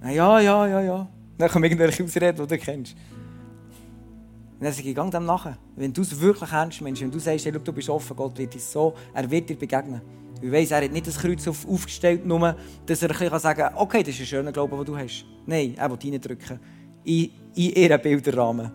Ja, 0.03 0.39
ja, 0.39 0.67
ja, 0.67 0.81
ja. 0.81 1.07
Dann 1.37 1.49
kommen 1.49 1.65
irgendwelche 1.65 2.03
Ausreden, 2.03 2.35
die 2.35 2.47
du 2.47 2.57
kennst. 2.57 2.93
Und 2.93 4.63
dann 4.63 4.71
sage 4.71 4.89
ich, 4.89 4.95
geh 4.95 5.09
dem 5.09 5.25
nachher. 5.25 5.57
Wenn 5.75 5.91
du 5.91 6.01
es 6.01 6.19
wirklich 6.19 6.51
ernst 6.51 6.81
meinst, 6.81 7.01
wenn 7.01 7.11
du 7.11 7.19
sagst, 7.19 7.45
hey, 7.45 7.51
du 7.51 7.73
bist 7.73 7.89
offen, 7.89 8.15
Gott 8.15 8.37
wird 8.37 8.53
dir 8.53 8.59
so, 8.59 8.93
er 9.13 9.29
wird 9.29 9.49
dir 9.49 9.57
begegnen. 9.57 10.01
Ich 10.41 10.51
weiss, 10.51 10.71
er 10.71 10.83
hat 10.83 10.91
nicht 10.91 11.07
das 11.07 11.17
Kreuz 11.17 11.47
aufgestellt, 11.47 12.25
nur, 12.25 12.55
dass 12.85 13.01
er 13.01 13.09
ein 13.09 13.39
sagen 13.39 13.59
kann, 13.59 13.75
okay, 13.75 14.03
das 14.03 14.15
ist 14.15 14.21
ein 14.21 14.25
schöner 14.27 14.51
Glaube, 14.51 14.75
den 14.77 14.85
du 14.85 14.97
hast. 14.97 15.25
Nein, 15.45 15.75
er 15.77 15.89
will 15.89 15.97
reindrücken. 16.01 16.59
In, 17.03 17.31
in 17.55 17.71
ihren 17.71 18.01
Bilderrahmen, 18.01 18.71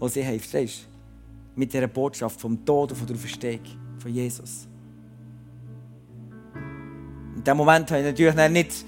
den 0.00 0.08
sie 0.08 0.26
haben. 0.26 0.38
Verstehst? 0.38 0.88
Mit 1.56 1.72
dieser 1.72 1.86
Botschaft 1.86 2.40
vom 2.40 2.64
Tod 2.64 2.92
und 2.92 2.98
von 2.98 3.06
der 3.06 3.16
Auferstehung 3.16 3.60
von 3.98 4.12
Jesus. 4.12 4.66
In 7.36 7.44
dem 7.44 7.56
Moment 7.56 7.90
habe 7.90 8.00
ich 8.00 8.06
natürlich 8.06 8.50
nicht, 8.50 8.84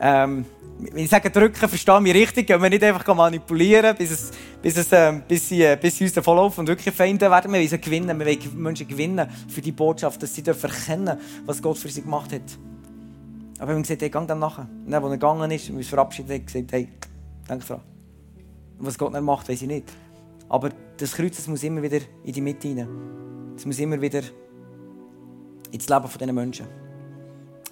ähm, 0.00 0.44
wenn 0.78 1.04
ich 1.04 1.10
sage 1.10 1.30
drücken, 1.30 1.68
verstehe 1.68 2.00
mich 2.00 2.14
richtig, 2.14 2.48
wenn 2.48 2.62
wir 2.62 2.70
nicht 2.70 2.82
einfach 2.82 3.14
manipulieren, 3.14 3.96
bis, 3.96 4.10
es, 4.10 4.30
bis, 4.60 4.76
es, 4.76 4.88
ähm, 4.92 5.22
bis, 5.26 5.48
sie, 5.48 5.62
äh, 5.62 5.78
bis 5.80 5.96
sie 5.96 6.04
uns 6.04 6.12
davonlaufen 6.12 6.62
und 6.62 6.68
wirklich 6.68 6.94
Feinde 6.94 7.30
werden. 7.30 7.52
Wir 7.52 7.60
wollen 7.60 7.80
gewinnen, 7.80 8.18
wir 8.18 8.26
wollen 8.26 8.62
Menschen 8.62 8.88
gewinnen 8.88 9.28
für 9.48 9.60
die 9.60 9.72
Botschaft, 9.72 10.22
dass 10.22 10.34
sie 10.34 10.44
erkennen 10.44 11.18
was 11.46 11.62
Gott 11.62 11.78
für 11.78 11.88
sie 11.88 12.02
gemacht 12.02 12.32
hat. 12.32 12.42
Aber 13.58 13.68
wir 13.68 13.74
haben 13.76 13.82
gesagt, 13.82 14.02
hey, 14.02 14.10
geh 14.10 14.26
dann 14.26 14.38
nachher. 14.38 14.68
Und 14.84 14.90
dann, 14.90 15.02
als 15.02 15.12
er 15.12 15.16
gegangen 15.16 15.50
ist 15.50 15.70
und 15.70 15.76
uns 15.76 15.88
verabschiedet 15.88 16.40
hat, 16.40 16.46
gesagt, 16.46 16.72
hey, 16.72 16.88
danke 17.46 17.64
Frau. 17.64 17.80
Was 18.78 18.98
Gott 18.98 19.14
dann 19.14 19.24
macht, 19.24 19.48
weiß 19.48 19.62
ich 19.62 19.68
nicht. 19.68 19.92
Aber 20.48 20.70
das 20.96 21.12
Kreuz 21.12 21.36
das 21.36 21.46
muss 21.48 21.62
immer 21.62 21.82
wieder 21.82 22.00
in 22.24 22.32
die 22.32 22.40
Mitte 22.40 22.68
rein. 22.68 22.88
Es 23.56 23.64
muss 23.64 23.78
immer 23.78 24.00
wieder 24.00 24.22
ins 25.70 25.88
Leben 25.88 26.08
von 26.08 26.18
diesen 26.18 26.34
Menschen. 26.34 26.66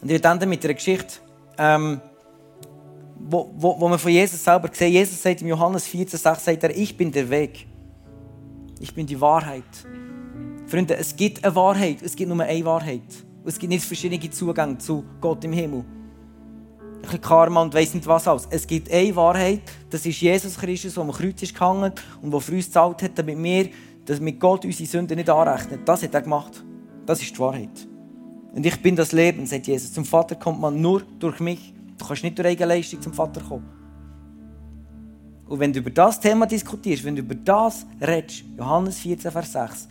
Und 0.00 0.10
ich 0.10 0.24
ende 0.24 0.46
mit 0.46 0.64
einer 0.64 0.74
Geschichte, 0.74 1.14
ähm, 1.58 2.00
wo, 3.18 3.52
wo, 3.56 3.80
wo 3.80 3.88
man 3.88 3.98
von 3.98 4.10
Jesus 4.10 4.42
selber 4.42 4.68
sieht. 4.72 4.88
Jesus 4.88 5.22
sagt 5.22 5.42
im 5.42 5.48
Johannes 5.48 5.86
14,6 5.86 6.16
sagt 6.16 6.64
er, 6.64 6.76
ich 6.76 6.96
bin 6.96 7.12
der 7.12 7.30
Weg. 7.30 7.66
Ich 8.80 8.92
bin 8.94 9.06
die 9.06 9.20
Wahrheit. 9.20 9.62
Freunde, 10.66 10.96
es 10.96 11.14
gibt 11.14 11.44
eine 11.44 11.54
Wahrheit, 11.54 12.02
es 12.02 12.16
gibt 12.16 12.28
nur 12.30 12.40
eine 12.40 12.64
Wahrheit. 12.64 13.02
Es 13.44 13.58
gibt 13.58 13.72
nicht 13.72 13.84
verschiedene 13.84 14.30
Zugänge 14.30 14.78
zu 14.78 15.04
Gott 15.20 15.44
im 15.44 15.52
Himmel. 15.52 15.84
Karma 17.20 17.62
und 17.62 17.74
weiss 17.74 17.94
nicht 17.94 18.06
was 18.06 18.26
alles. 18.28 18.46
Es 18.50 18.66
gibt 18.66 18.90
eine 18.90 19.14
Wahrheit, 19.16 19.62
das 19.90 20.06
ist 20.06 20.20
Jesus 20.20 20.56
Christus, 20.56 20.94
der 20.94 21.02
am 21.02 21.12
Kreuz 21.12 21.42
ist 21.42 21.54
gehangen 21.54 21.92
und 22.20 22.30
der 22.32 22.40
für 22.40 22.52
uns 22.52 22.66
gezahlt 22.66 23.02
hat, 23.02 23.18
damit 23.18 23.42
wir, 23.42 23.68
dass 24.04 24.20
mit 24.20 24.40
Gott 24.40 24.64
unsere 24.64 24.88
Sünden 24.88 25.16
nicht 25.16 25.30
anrechnet. 25.30 25.80
Das 25.86 26.02
hat 26.02 26.14
er 26.14 26.22
gemacht. 26.22 26.62
Das 27.06 27.20
ist 27.20 27.34
die 27.34 27.38
Wahrheit. 27.38 27.88
Und 28.54 28.66
ich 28.66 28.80
bin 28.82 28.96
das 28.96 29.12
Leben, 29.12 29.46
sagt 29.46 29.66
Jesus. 29.66 29.92
Zum 29.92 30.04
Vater 30.04 30.34
kommt 30.34 30.60
man 30.60 30.80
nur 30.80 31.02
durch 31.18 31.40
mich. 31.40 31.72
Du 31.98 32.06
kannst 32.06 32.22
nicht 32.22 32.38
durch 32.38 32.48
eigene 32.48 32.74
Leistung 32.74 33.00
zum 33.00 33.12
Vater 33.12 33.40
kommen. 33.40 33.68
Und 35.46 35.58
wenn 35.60 35.72
du 35.72 35.80
über 35.80 35.90
das 35.90 36.20
Thema 36.20 36.46
diskutierst, 36.46 37.04
wenn 37.04 37.16
du 37.16 37.22
über 37.22 37.34
das 37.34 37.86
redest, 38.00 38.44
Johannes 38.56 38.98
14, 38.98 39.30
Vers 39.30 39.52
6, 39.52 39.88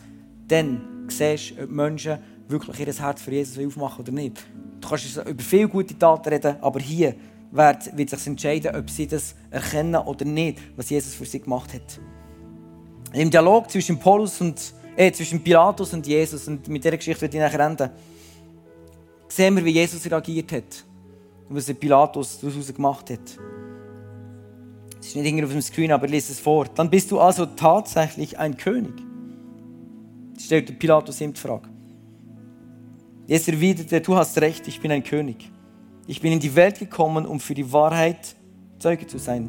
dann 0.48 0.82
siehst 1.08 1.52
du, 1.52 1.64
ob 1.64 1.70
Menschen 1.70 2.18
wirklich 2.48 2.80
ihr 2.80 2.94
Herz 2.94 3.22
für 3.22 3.32
Jesus 3.32 3.64
aufmachen 3.64 4.02
oder 4.02 4.12
nicht. 4.12 4.44
Du 4.82 4.90
kannst 4.90 5.16
über 5.16 5.44
viele 5.44 5.68
gute 5.68 5.98
Taten 5.98 6.30
reden, 6.30 6.56
aber 6.62 6.80
hier 6.80 7.16
wird, 7.52 7.84
sich 7.84 8.28
entscheiden, 8.28 8.76
ob 8.76 8.90
sie 8.90 9.08
das 9.08 9.36
erkennen 9.50 9.96
oder 9.96 10.26
nicht, 10.26 10.60
was 10.76 10.90
Jesus 10.90 11.14
für 11.14 11.26
sie 11.26 11.40
gemacht 11.40 11.74
hat. 11.74 12.00
Im 13.14 13.30
Dialog 13.30 13.70
zwischen 13.70 14.00
Paulus 14.00 14.40
und 14.42 14.74
äh, 14.96 15.12
zwischen 15.12 15.42
Pilatus 15.42 15.94
und 15.94 16.08
Jesus 16.08 16.48
und 16.48 16.68
mit 16.68 16.84
dieser 16.84 16.98
Geschichte 16.98 17.22
werde 17.22 17.38
ich 17.38 17.44
nachher 17.44 17.60
enden, 17.60 17.90
sehen 19.28 19.56
wir, 19.56 19.64
wie 19.64 19.72
Jesus 19.72 20.10
reagiert 20.10 20.52
hat 20.52 20.86
und 21.50 21.56
was 21.56 21.74
Pilatus 21.74 22.40
daraus 22.40 22.74
gemacht 22.74 23.10
hat. 23.10 23.38
Es 25.00 25.08
ist 25.08 25.16
nicht 25.16 25.26
irgendwie 25.26 25.46
auf 25.46 25.52
dem 25.52 25.62
Screen, 25.62 25.92
aber 25.92 26.08
lese 26.08 26.32
es 26.32 26.40
vor. 26.40 26.66
Dann 26.66 26.90
bist 26.90 27.12
du 27.12 27.20
also 27.20 27.46
tatsächlich 27.46 28.38
ein 28.38 28.56
König. 28.56 28.94
Stellt 30.40 30.78
Pilatus 30.78 31.20
ihm 31.22 31.34
die 31.34 31.40
Frage. 31.40 31.71
Jesus 33.32 33.48
erwiderte, 33.48 34.02
du 34.02 34.18
hast 34.18 34.38
recht, 34.42 34.68
ich 34.68 34.82
bin 34.82 34.92
ein 34.92 35.04
König. 35.04 35.50
Ich 36.06 36.20
bin 36.20 36.34
in 36.34 36.42
die 36.42 36.54
Welt 36.54 36.80
gekommen, 36.80 37.26
um 37.26 37.40
für 37.40 37.54
die 37.54 37.72
Wahrheit 37.72 38.36
Zeuge 38.78 39.08
zu 39.08 39.18
sein. 39.20 39.48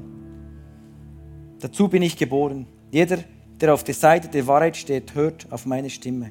Dazu 1.59 1.88
bin 1.88 2.01
ich 2.03 2.16
geboren. 2.16 2.68
Jeder, 2.92 3.18
der 3.61 3.75
auf 3.75 3.83
der 3.83 3.95
Seite 3.95 4.29
der 4.29 4.47
Wahrheit 4.47 4.77
steht, 4.77 5.16
hört 5.16 5.51
auf 5.51 5.66
meine 5.66 5.90
Stimme. 5.90 6.31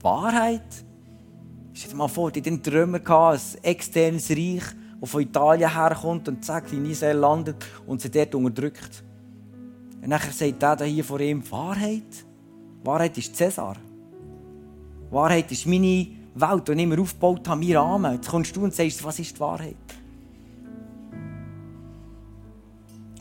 Wahrheit? 0.00 0.62
Stell 1.74 1.90
dir 1.90 1.96
mal 1.98 2.08
vor, 2.08 2.30
die 2.30 2.40
den 2.40 2.62
Trümmer 2.62 3.02
ein 3.06 3.38
externes 3.60 4.30
Reich, 4.30 4.62
das 4.98 5.10
von 5.10 5.20
Italien 5.20 5.74
herkommt 5.74 6.26
und 6.26 6.42
zack, 6.42 6.72
in 6.72 6.86
Israel 6.86 7.18
landet 7.18 7.66
und 7.86 8.00
sie 8.00 8.10
dort 8.10 8.34
unterdrückt. 8.34 9.04
Und 10.00 10.08
nachher 10.08 10.32
sagt 10.32 10.62
der 10.62 10.86
hier 10.86 11.04
vor 11.04 11.20
ihm, 11.20 11.42
Wahrheit? 11.50 12.24
Wahrheit 12.82 13.18
ist 13.18 13.36
Cäsar. 13.36 13.76
Wahrheit 15.14 15.50
ist 15.52 15.66
meine 15.66 16.06
Welt, 16.34 16.68
die 16.68 16.72
ich 16.72 16.78
immer 16.78 17.00
aufgebaut 17.00 17.48
habe, 17.48 17.64
mein 17.64 17.76
Rahmen. 17.76 18.14
Jetzt 18.14 18.28
kommst 18.28 18.54
du 18.54 18.64
und 18.64 18.74
sagst, 18.74 19.02
was 19.04 19.18
ist 19.18 19.36
die 19.36 19.40
Wahrheit? 19.40 19.76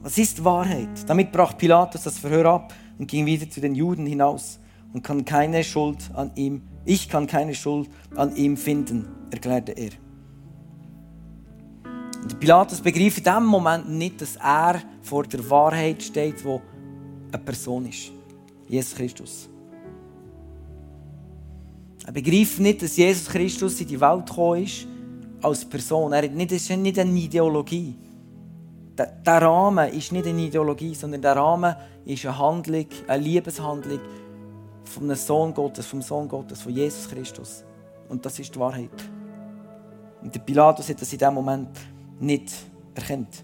Was 0.01 0.17
ist 0.17 0.37
die 0.37 0.43
Wahrheit? 0.43 1.07
Damit 1.07 1.31
brach 1.31 1.57
Pilatus 1.57 2.03
das 2.03 2.17
Verhör 2.17 2.45
ab 2.45 2.73
und 2.97 3.07
ging 3.07 3.25
wieder 3.25 3.49
zu 3.49 3.61
den 3.61 3.75
Juden 3.75 4.05
hinaus 4.05 4.59
und 4.91 5.03
kann 5.03 5.23
keine 5.23 5.63
Schuld 5.63 5.97
an 6.13 6.31
ihm, 6.35 6.61
ich 6.85 7.07
kann 7.07 7.27
keine 7.27 7.55
Schuld 7.55 7.89
an 8.15 8.35
ihm 8.35 8.57
finden, 8.57 9.07
erklärte 9.31 9.71
er. 9.71 9.91
Und 12.21 12.39
Pilatus 12.39 12.81
begriff 12.81 13.17
in 13.17 13.23
dem 13.23 13.45
Moment 13.45 13.89
nicht, 13.89 14.21
dass 14.21 14.35
er 14.37 14.81
vor 15.01 15.23
der 15.23 15.49
Wahrheit 15.49 16.01
steht, 16.03 16.43
wo 16.43 16.61
eine 17.31 17.41
Person 17.41 17.85
ist. 17.85 18.11
Jesus 18.67 18.95
Christus. 18.95 19.49
Er 22.05 22.11
begreift 22.11 22.59
nicht, 22.59 22.81
dass 22.81 22.97
Jesus 22.97 23.27
Christus 23.27 23.79
in 23.79 23.87
die 23.87 23.99
Welt 23.99 24.25
gekommen 24.25 24.63
ist 24.63 24.87
als 25.41 25.65
Person. 25.65 26.11
Er 26.13 26.23
hat 26.23 26.31
nicht, 26.31 26.51
das 26.51 26.61
ist 26.61 26.77
nicht 26.77 26.99
eine 26.99 27.17
Ideologie. 27.17 27.95
Der, 28.97 29.07
der 29.07 29.41
Rahmen 29.41 29.89
ist 29.89 30.11
nicht 30.11 30.27
eine 30.27 30.41
Ideologie, 30.41 30.93
sondern 30.93 31.21
der 31.21 31.35
Rahmen 31.35 31.75
ist 32.05 32.25
eine 32.25 32.37
Handlung, 32.37 32.85
eine 33.07 33.23
Liebeshandlung 33.23 33.99
vom 34.83 35.15
Sohn 35.15 35.53
Gottes, 35.53 35.85
vom 35.85 36.01
Sohn 36.01 36.27
Gottes, 36.27 36.61
von 36.61 36.73
Jesus 36.73 37.09
Christus. 37.09 37.63
Und 38.09 38.25
das 38.25 38.37
ist 38.37 38.53
die 38.53 38.59
Wahrheit. 38.59 38.91
Und 40.21 40.33
der 40.35 40.39
Pilatus 40.39 40.89
hat 40.89 41.01
das 41.01 41.11
in 41.11 41.19
diesem 41.19 41.33
Moment 41.33 41.69
nicht 42.19 42.53
erkannt. 42.93 43.43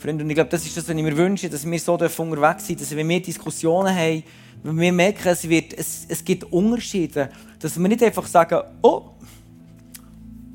Freunde, 0.00 0.24
und 0.24 0.30
ich 0.30 0.34
glaube, 0.34 0.50
das 0.50 0.64
ist 0.64 0.76
das, 0.76 0.88
was 0.88 0.96
ich 0.96 1.02
mir 1.02 1.16
wünsche, 1.16 1.48
dass 1.48 1.64
wir 1.64 1.78
so 1.78 1.92
unterwegs 1.94 2.66
sind, 2.66 2.80
dass 2.80 2.94
wenn 2.94 3.08
wir 3.08 3.20
Diskussionen 3.20 3.94
haben, 3.94 4.22
wenn 4.62 4.78
wir 4.78 4.92
merken, 4.92 5.28
es, 5.28 5.48
wird, 5.48 5.72
es, 5.74 6.06
es 6.08 6.24
gibt 6.24 6.44
Unterschiede, 6.44 7.30
dass 7.58 7.78
wir 7.78 7.88
nicht 7.88 8.02
einfach 8.02 8.26
sagen, 8.26 8.60
oh, 8.82 9.10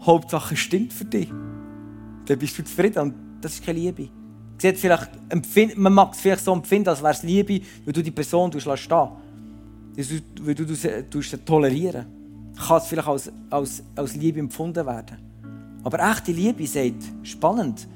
Hauptsache 0.02 0.56
stimmt 0.56 0.94
für 0.94 1.06
dich. 1.06 1.30
Dann 2.26 2.40
bist 2.40 2.58
du 2.58 2.64
zufrieden 2.64 3.00
und 3.00 3.14
das 3.42 3.54
ist 3.54 3.66
keine 3.66 3.80
Liebe. 3.80 4.10
vielleicht, 4.58 5.10
man 5.78 5.94
mag 5.94 6.14
es 6.14 6.22
vielleicht 6.22 6.44
so 6.44 6.54
empfinden, 6.54 6.90
als 6.90 7.02
wäre 7.02 7.14
es 7.14 7.24
Liebe, 7.24 7.62
weil 7.84 7.94
du 7.94 8.02
die 8.02 8.12
Person 8.12 8.52
stehen 8.52 8.72
lässt. 9.96 10.24
Weil 10.42 10.56
du, 10.56 10.66
du 10.66 10.76
sie 11.22 11.38
tolerieren 11.46 12.06
Kann 12.56 12.78
es 12.78 12.88
vielleicht 12.88 13.08
als, 13.08 13.32
als, 13.50 13.84
als 13.96 14.16
Liebe 14.16 14.40
empfunden 14.40 14.86
werden. 14.86 15.18
Aber 15.84 16.00
echte 16.00 16.32
Liebe 16.32 16.66
sagt, 16.66 17.04
spannend, 17.24 17.88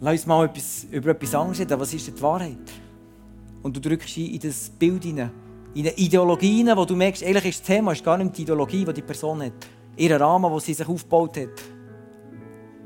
Lass 0.00 0.12
uns 0.12 0.26
mal 0.26 0.44
etwas, 0.44 0.84
über 0.90 1.10
etwas 1.10 1.34
anderes 1.34 1.60
reden. 1.60 1.80
Was 1.80 1.92
ist 1.92 2.06
denn 2.06 2.14
die 2.14 2.22
Wahrheit? 2.22 2.72
Und 3.62 3.76
du 3.76 3.80
drückst 3.80 4.16
in 4.18 4.38
das 4.38 4.70
Bild 4.70 5.02
hinein. 5.02 5.30
In 5.74 5.86
eine 5.86 5.96
Ideologie 5.96 6.58
hinein, 6.58 6.76
wo 6.76 6.84
du 6.84 6.94
merkst, 6.94 7.24
eigentlich 7.24 7.46
ist 7.46 7.60
das 7.60 7.66
Thema 7.66 7.92
ist 7.92 8.04
gar 8.04 8.16
nicht 8.16 8.36
die 8.38 8.42
Ideologie, 8.42 8.84
die 8.84 8.92
die 8.92 9.02
Person 9.02 9.42
hat. 9.42 9.52
Ihren 9.96 10.22
Rahmen, 10.22 10.50
den 10.50 10.60
sie 10.60 10.74
sich 10.74 10.88
aufgebaut 10.88 11.36
hat. 11.36 11.62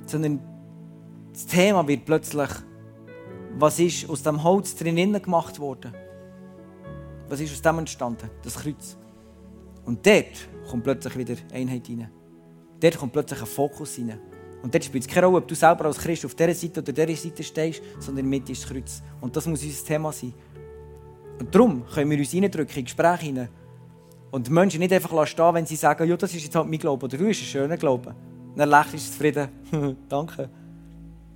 Sondern 0.06 0.40
das 1.32 1.46
Thema 1.46 1.86
wird 1.86 2.04
plötzlich, 2.06 2.50
was 3.58 3.78
ist 3.78 4.08
aus 4.08 4.22
dem 4.22 4.42
Holz 4.42 4.74
drinnen 4.74 5.20
gemacht 5.20 5.60
worden? 5.60 5.94
Was 7.28 7.40
ist 7.40 7.52
aus 7.52 7.62
dem 7.62 7.78
entstanden? 7.78 8.30
Das 8.42 8.54
Kreuz. 8.54 8.96
Und 9.84 10.06
dort 10.06 10.48
kommt 10.70 10.84
plötzlich 10.84 11.16
wieder 11.16 11.34
Einheit 11.52 11.88
rein. 11.88 12.10
Dort 12.80 12.98
kommt 12.98 13.12
plötzlich 13.12 13.40
ein 13.40 13.46
Fokus 13.46 13.98
rein. 13.98 14.18
Und 14.62 14.72
dort 14.72 14.84
spielt 14.84 15.04
es 15.04 15.12
keine 15.12 15.26
Rolle, 15.26 15.38
ob 15.38 15.48
du 15.48 15.54
selber 15.54 15.86
als 15.86 15.98
Christ 15.98 16.24
auf 16.24 16.34
dieser 16.34 16.54
Seite 16.54 16.80
oder 16.80 16.92
dieser 16.92 17.16
Seite 17.16 17.42
stehst, 17.42 17.82
sondern 17.98 18.26
mit 18.26 18.48
ist 18.48 18.62
das 18.62 18.70
Kreuz. 18.70 19.02
Und 19.20 19.36
das 19.36 19.46
muss 19.46 19.62
unser 19.62 19.84
Thema 19.84 20.12
sein. 20.12 20.32
Und 21.40 21.52
darum 21.52 21.84
können 21.92 22.10
wir 22.10 22.18
uns 22.18 22.32
reindrücken 22.32 22.76
in 22.76 22.84
Gespräche 22.84 23.26
hinein. 23.26 23.48
Und 24.30 24.46
die 24.46 24.52
Menschen 24.52 24.78
nicht 24.80 24.92
einfach 24.92 25.26
stehen 25.26 25.54
wenn 25.54 25.66
sie 25.66 25.76
sagen, 25.76 26.08
ja, 26.08 26.16
das 26.16 26.32
ist 26.34 26.44
jetzt 26.44 26.54
halt 26.54 26.68
mein 26.68 26.78
Glaube 26.78 27.04
oder 27.04 27.18
du 27.18 27.28
hast 27.28 27.38
einen 27.38 27.46
schönen 27.46 27.78
Glauben. 27.78 28.14
dann 28.56 28.68
lächelst 28.68 29.08
du 29.08 29.12
zufrieden. 29.12 29.48
Danke. 30.08 30.48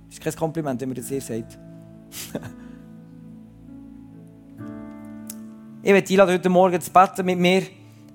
Das 0.07 0.17
ist 0.17 0.23
kein 0.23 0.35
Kompliment, 0.35 0.79
wenn 0.79 0.89
man 0.89 0.95
das 0.95 1.11
ihr 1.11 1.21
sagt. 1.21 1.59
ich 5.83 5.93
werde 5.93 6.09
einladen, 6.09 6.33
heute 6.33 6.49
Morgen 6.49 6.79
zu 6.79 6.89
beten 6.91 7.25
mit 7.25 7.37
mir, 7.37 7.63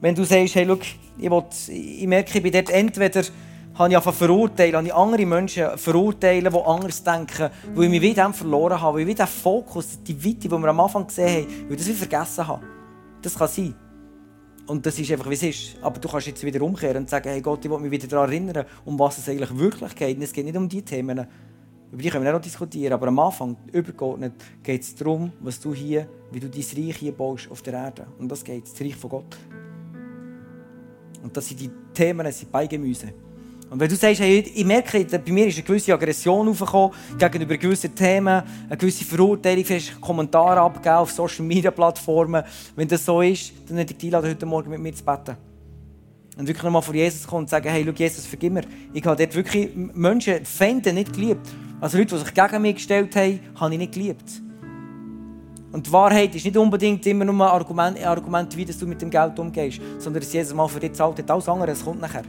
wenn 0.00 0.14
du 0.14 0.24
sagst, 0.24 0.54
hey, 0.54 0.66
schau, 0.66 0.78
ich, 1.18 1.30
will, 1.30 1.44
ich 1.68 2.06
merke, 2.06 2.38
ich 2.38 2.42
bin 2.42 2.52
dort 2.52 2.70
entweder 2.70 3.22
habe 3.74 3.94
ich 3.94 4.00
verurteilen, 4.00 4.76
habe 4.76 4.86
ich 4.86 4.94
andere 4.94 5.26
Menschen 5.26 5.78
verurteilen, 5.78 6.52
die 6.52 6.58
anders 6.58 7.02
denken, 7.02 7.50
weil 7.74 7.84
ich 7.84 7.90
mich 7.90 8.02
wieder 8.02 8.32
verloren 8.32 8.80
habe, 8.80 8.94
weil 8.94 9.02
ich 9.02 9.08
wieder 9.08 9.24
den 9.24 9.30
Fokus, 9.30 10.02
die 10.02 10.24
Weite, 10.24 10.48
die 10.48 10.50
wir 10.50 10.68
am 10.68 10.80
Anfang 10.80 11.06
gesehen 11.06 11.46
haben, 11.46 11.64
weil 11.64 11.72
ich 11.72 11.78
das 11.78 11.88
wieder 11.88 11.98
vergessen 11.98 12.46
habe. 12.46 12.64
Das 13.22 13.34
kann 13.36 13.48
sein. 13.48 13.74
Und 14.66 14.86
das 14.86 14.98
ist 14.98 15.10
einfach, 15.10 15.28
wie 15.28 15.34
es 15.34 15.42
ist. 15.42 15.76
Aber 15.82 15.98
du 15.98 16.08
kannst 16.08 16.26
jetzt 16.28 16.42
wieder 16.44 16.62
umkehren 16.62 16.98
und 16.98 17.10
sagen, 17.10 17.28
hey 17.28 17.40
Gott, 17.40 17.64
ich 17.64 17.70
will 17.70 17.78
mich 17.78 17.90
wieder 17.90 18.06
daran 18.06 18.30
erinnern, 18.30 18.64
um 18.84 18.98
was 18.98 19.18
es 19.18 19.28
eigentlich 19.28 19.56
wirklich 19.58 19.94
geht. 19.94 20.16
Und 20.16 20.22
es 20.22 20.32
geht 20.32 20.44
nicht 20.44 20.56
um 20.56 20.68
diese 20.68 20.84
Themen. 20.84 21.26
Über 21.90 22.02
die 22.02 22.08
können 22.08 22.24
wir 22.24 22.36
auch 22.36 22.40
diskutieren. 22.40 22.92
Aber 22.92 23.08
am 23.08 23.18
Anfang, 23.18 23.56
übergeordnet, 23.72 24.34
geht 24.62 24.82
es 24.82 24.94
darum, 24.94 25.32
was 25.40 25.58
du 25.60 25.74
hier, 25.74 26.08
wie 26.30 26.40
du 26.40 26.48
dein 26.48 26.62
Reich 26.62 26.96
hier 26.96 27.12
baust 27.12 27.50
auf 27.50 27.60
der 27.62 27.74
Erde. 27.74 28.06
Und 28.18 28.28
das 28.30 28.44
geht, 28.44 28.64
das 28.64 28.80
Reich 28.80 28.96
von 28.96 29.10
Gott. 29.10 29.36
Und 31.22 31.36
das 31.36 31.48
sind 31.48 31.60
die 31.60 31.70
Themen, 31.92 32.24
das 32.24 32.38
sind 32.38 32.50
Beigemüse. 32.52 33.12
Und 33.72 33.80
wenn 33.80 33.88
du 33.88 33.96
sagst, 33.96 34.20
hey, 34.20 34.40
ich 34.54 34.66
merke, 34.66 35.02
bei 35.02 35.32
mir 35.32 35.46
ist 35.46 35.56
eine 35.56 35.64
gewisse 35.64 35.94
Aggression 35.94 36.46
aufgekommen 36.46 36.90
gegenüber 37.16 37.56
gewissen 37.56 37.94
Themen, 37.94 38.42
eine 38.68 38.76
gewisse 38.76 39.02
Verurteilung, 39.02 39.64
vielleicht 39.64 39.98
Kommentare 39.98 40.60
abgeben 40.60 40.96
auf 40.96 41.10
Social 41.10 41.46
Media 41.46 41.70
Plattformen. 41.70 42.44
Wenn 42.76 42.86
das 42.86 43.02
so 43.02 43.22
ist, 43.22 43.54
dann 43.66 43.78
hätte 43.78 43.94
ich 43.94 43.98
dich 43.98 44.12
heute 44.12 44.44
Morgen 44.44 44.68
mit 44.68 44.78
mir 44.78 44.92
zu 44.92 45.02
beten. 45.02 45.38
Und 46.36 46.46
wirklich 46.46 46.62
nochmal 46.62 46.82
vor 46.82 46.94
Jesus 46.94 47.26
kommen 47.26 47.44
und 47.44 47.48
sagen, 47.48 47.70
hey, 47.70 47.82
schau, 47.86 47.92
Jesus, 47.92 48.26
vergib 48.26 48.52
mir. 48.52 48.64
Ich 48.92 49.06
habe 49.06 49.16
dort 49.16 49.34
wirklich 49.34 49.70
Menschen, 49.74 50.44
Feinde 50.44 50.92
nicht 50.92 51.14
geliebt. 51.14 51.48
Also 51.80 51.96
Leute, 51.96 52.14
die 52.16 52.24
sich 52.24 52.34
gegen 52.34 52.60
mich 52.60 52.74
gestellt 52.74 53.16
haben, 53.16 53.40
habe 53.58 53.72
ich 53.72 53.78
nicht 53.78 53.94
geliebt. 53.94 54.42
Und 55.72 55.86
die 55.86 55.92
Wahrheit 55.92 56.34
ist 56.34 56.44
nicht 56.44 56.58
unbedingt 56.58 57.06
immer 57.06 57.24
nur 57.24 57.34
ein 57.36 57.40
Argument, 57.40 57.96
ein 57.96 58.04
Argument, 58.04 58.54
wie 58.54 58.66
du 58.66 58.86
mit 58.86 59.00
dem 59.00 59.08
Geld 59.08 59.38
umgehst, 59.38 59.80
sondern 59.98 60.20
dass 60.20 60.30
jedes 60.30 60.52
Mal 60.52 60.68
für 60.68 60.78
dich 60.78 60.92
zahlt. 60.92 61.30
Alles 61.30 61.48
andere 61.48 61.72
kommt 61.72 62.02
nachher. 62.02 62.24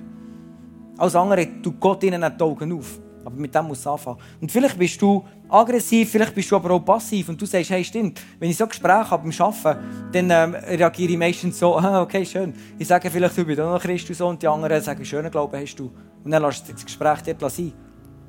Alles 0.98 1.16
andere 1.16 1.62
tut 1.62 1.80
Gott 1.80 2.04
ihnen 2.04 2.22
die 2.22 2.44
Augen 2.44 2.72
auf. 2.74 3.00
Aber 3.26 3.36
mit 3.36 3.56
dem 3.56 3.66
muss 3.66 3.80
es 3.80 3.88
anfangen. 3.88 4.18
Und 4.42 4.52
vielleicht 4.52 4.78
bist 4.78 5.02
du 5.02 5.24
aggressiv, 5.48 6.12
vielleicht 6.12 6.36
bist 6.36 6.52
du 6.52 6.56
aber 6.56 6.72
auch 6.72 6.80
passiv 6.80 7.30
und 7.30 7.42
du 7.42 7.46
sagst, 7.46 7.70
hey, 7.70 7.84
stimmt, 7.84 8.20
wenn 8.38 8.50
ich 8.50 8.58
so 8.58 8.68
Gespräche 8.68 9.10
habe 9.10 9.30
beim 9.30 9.42
Arbeiten, 9.42 9.80
dann 10.12 10.30
ähm, 10.30 10.56
reagiere 10.56 11.14
ich 11.14 11.18
meistens 11.18 11.58
so, 11.58 11.78
ah, 11.78 12.02
okay, 12.02 12.26
schön. 12.26 12.54
Ich 12.78 12.88
sage 12.88 13.10
vielleicht, 13.10 13.38
du 13.38 13.46
bist 13.46 13.60
auch 13.60 13.72
noch 13.72 13.82
Christus 13.82 14.20
und 14.20 14.42
die 14.42 14.48
anderen 14.48 14.82
sagen, 14.82 15.06
schönen 15.06 15.32
Glauben 15.32 15.60
hast 15.60 15.76
du. 15.76 15.92
Und 16.24 16.32
dann 16.32 16.44
lässt 16.44 16.68
du 16.68 16.74
das 16.74 16.84
Gespräch 16.84 17.22
dort 17.22 17.52
sein. 17.52 17.72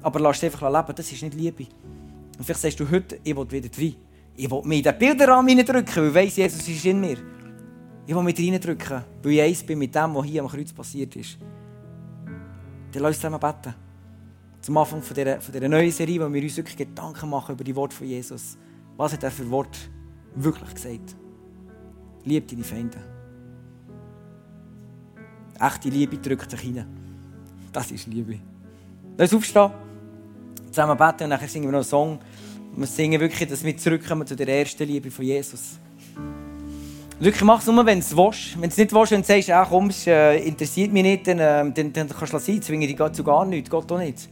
Aber 0.03 0.20
lass 0.20 0.37
es 0.37 0.44
einfach 0.44 0.70
leben, 0.70 0.94
das 0.94 1.11
ist 1.11 1.22
nicht 1.22 1.35
Liebe. 1.35 1.66
Und 2.38 2.44
vielleicht 2.44 2.61
sagst 2.61 2.81
du 2.81 2.88
heute, 2.88 3.18
ich 3.24 3.37
will 3.37 3.50
wieder 3.50 3.70
wie. 3.77 3.96
Ich 4.37 4.50
will 4.50 4.62
mir 4.64 4.77
in 4.77 4.83
den 4.83 4.98
Bilderrahmen 4.98 5.57
reindrücken, 5.57 6.14
weil 6.14 6.27
ich 6.27 6.37
weiss, 6.37 6.37
Jesus 6.37 6.68
ist 6.68 6.85
in 6.85 7.00
mir. 7.00 7.16
Ich 8.07 8.14
will 8.14 8.22
mit 8.22 8.38
reindrücken, 8.38 9.03
weil 9.22 9.33
ich 9.33 9.42
eins 9.42 9.62
bin 9.62 9.79
mit 9.79 9.94
dem, 9.94 10.14
was 10.14 10.24
hier 10.27 10.42
am 10.42 10.48
Kreuz 10.48 10.72
passiert 10.72 11.16
ist. 11.16 11.38
Dann 12.94 13.02
lass 13.02 13.16
uns 13.16 13.18
zusammen 13.18 13.40
beten 13.40 13.74
zum 14.61 14.76
Anfang 14.78 15.02
von 15.02 15.14
dieser, 15.14 15.40
von 15.42 15.52
dieser 15.52 15.68
neuen 15.68 15.90
Serie, 15.90 16.20
wo 16.20 16.33
wir 16.33 16.42
uns 16.42 16.57
wirklich 16.57 16.76
Gedanken 16.76 17.28
machen 17.28 17.54
über 17.54 17.64
die 17.64 17.76
Worte 17.76 17.94
von 17.94 18.07
Jesus. 18.07 18.57
Was 18.96 19.12
hat 19.12 19.22
er 19.22 19.30
für 19.30 19.50
Wort 19.50 19.76
wirklich 20.35 20.74
gesagt? 20.74 21.16
Lieb 22.24 22.48
deine 22.48 22.64
Feinde. 22.64 22.96
Echte 25.61 25.88
Liebe 25.90 26.16
drückt 26.16 26.50
sich 26.50 26.61
hinein. 26.61 26.87
Das 27.72 27.90
ist 27.90 28.07
Liebe. 28.07 28.38
Lass 29.18 29.33
uns 29.33 29.42
aufstehen, 29.42 29.70
zusammen 30.70 30.96
beten 30.96 31.24
und 31.24 31.30
dann 31.30 31.48
singen 31.48 31.66
wir 31.66 31.72
noch 31.72 31.78
einen 31.78 31.85
Song. 31.85 32.18
Wir 32.76 32.87
singen 32.87 33.20
wirklich, 33.20 33.48
dass 33.48 33.62
wir 33.62 33.76
zurückkommen 33.76 34.26
zu 34.26 34.35
der 34.35 34.48
ersten 34.48 34.85
Liebe 34.85 35.11
von 35.11 35.24
Jesus. 35.24 35.78
Wirklich, 37.24 37.42
mach 37.42 37.60
es 37.60 37.66
nur, 37.66 37.87
wenn 37.87 38.00
du 38.00 38.04
es 38.04 38.14
willst. 38.14 38.52
Wenn 38.52 38.68
du 38.68 38.68
es 38.68 38.76
nicht 38.76 38.92
willst, 38.92 39.12
wenn 39.12 39.22
du 39.22 39.26
sagst, 39.26 39.48
ah, 39.48 39.64
komm, 39.66 39.88
es 39.88 40.06
äh, 40.06 40.46
interessiert 40.46 40.92
mich 40.92 41.02
nicht, 41.02 41.26
dann, 41.26 41.38
äh, 41.38 41.72
dann, 41.72 41.90
dann 41.90 42.06
kannst 42.06 42.34
du 42.34 42.37
es 42.37 42.44
sein, 42.44 42.60
zwinge 42.60 42.87
dich 42.87 42.98
zu 43.12 43.24
gar 43.24 43.46
nichts, 43.46 43.70
Gott 43.70 43.90
auch 43.90 43.98
nicht. 43.98 44.28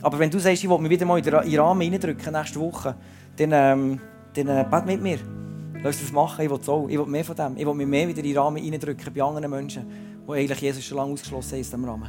Aber 0.00 0.18
wenn 0.18 0.30
du 0.30 0.38
sagst, 0.38 0.64
ich 0.64 0.70
will 0.70 0.78
mich 0.78 0.90
wieder 0.90 1.04
mal 1.04 1.18
in 1.18 1.24
den 1.24 1.60
Rahmen 1.60 1.82
reindrücken 1.82 2.32
nächste 2.32 2.58
Woche, 2.58 2.94
dann, 3.36 3.50
ähm, 3.52 4.00
dann 4.32 4.48
äh, 4.48 4.64
bet 4.70 4.86
mit 4.86 5.02
mir. 5.02 5.18
Lass 5.82 6.00
das 6.00 6.10
machen, 6.10 6.42
ich 6.42 6.50
will 6.50 6.58
es 6.58 6.66
auch. 6.70 6.88
Ich 6.88 6.96
will 6.96 7.04
mehr 7.04 7.22
von 7.22 7.36
dem. 7.36 7.58
Ich 7.58 7.66
will 7.66 7.74
mich 7.74 7.86
mehr 7.86 8.08
wieder 8.08 8.20
in 8.20 8.28
den 8.32 8.38
Rahmen 8.38 8.64
reindrücken 8.64 9.12
bei 9.12 9.22
anderen 9.22 9.50
Menschen, 9.50 9.84
die 10.26 10.32
eigentlich 10.32 10.60
Jesus 10.62 10.84
schon 10.86 10.96
lange 10.96 11.12
ausgeschlossen 11.12 11.52
haben 11.52 11.60
aus 11.60 11.66
diesem 11.66 11.84
Rahmen. 11.84 12.08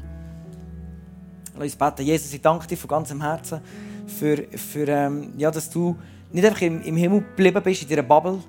Lass 1.53 1.63
uns 1.63 1.75
beten. 1.75 2.03
Jesus, 2.03 2.33
ich 2.33 2.41
danke 2.41 2.65
dir 2.65 2.77
von 2.77 2.87
ganzem 2.87 3.21
Herzen, 3.21 3.59
für, 4.07 4.37
für, 4.51 4.87
ähm, 4.87 5.33
ja, 5.35 5.51
dass 5.51 5.69
du 5.69 5.97
nicht 6.31 6.45
einfach 6.45 6.61
im, 6.61 6.81
im 6.81 6.95
Himmel 6.95 7.25
geblieben 7.35 7.61
bist, 7.61 7.81
in 7.81 7.89
dieser 7.89 8.03
Bubble, 8.03 8.39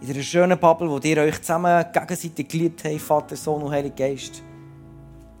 in 0.00 0.06
dieser 0.06 0.22
schönen 0.22 0.58
Bubble, 0.58 0.88
wo 0.88 0.98
ihr 0.98 1.18
euch 1.18 1.40
zusammen 1.42 1.84
gegenseitig 1.92 2.48
geliebt 2.48 2.84
habt, 2.84 3.00
Vater, 3.00 3.36
Sohn 3.36 3.62
und 3.62 3.70
Heiliger 3.70 3.96
Geist. 3.96 4.42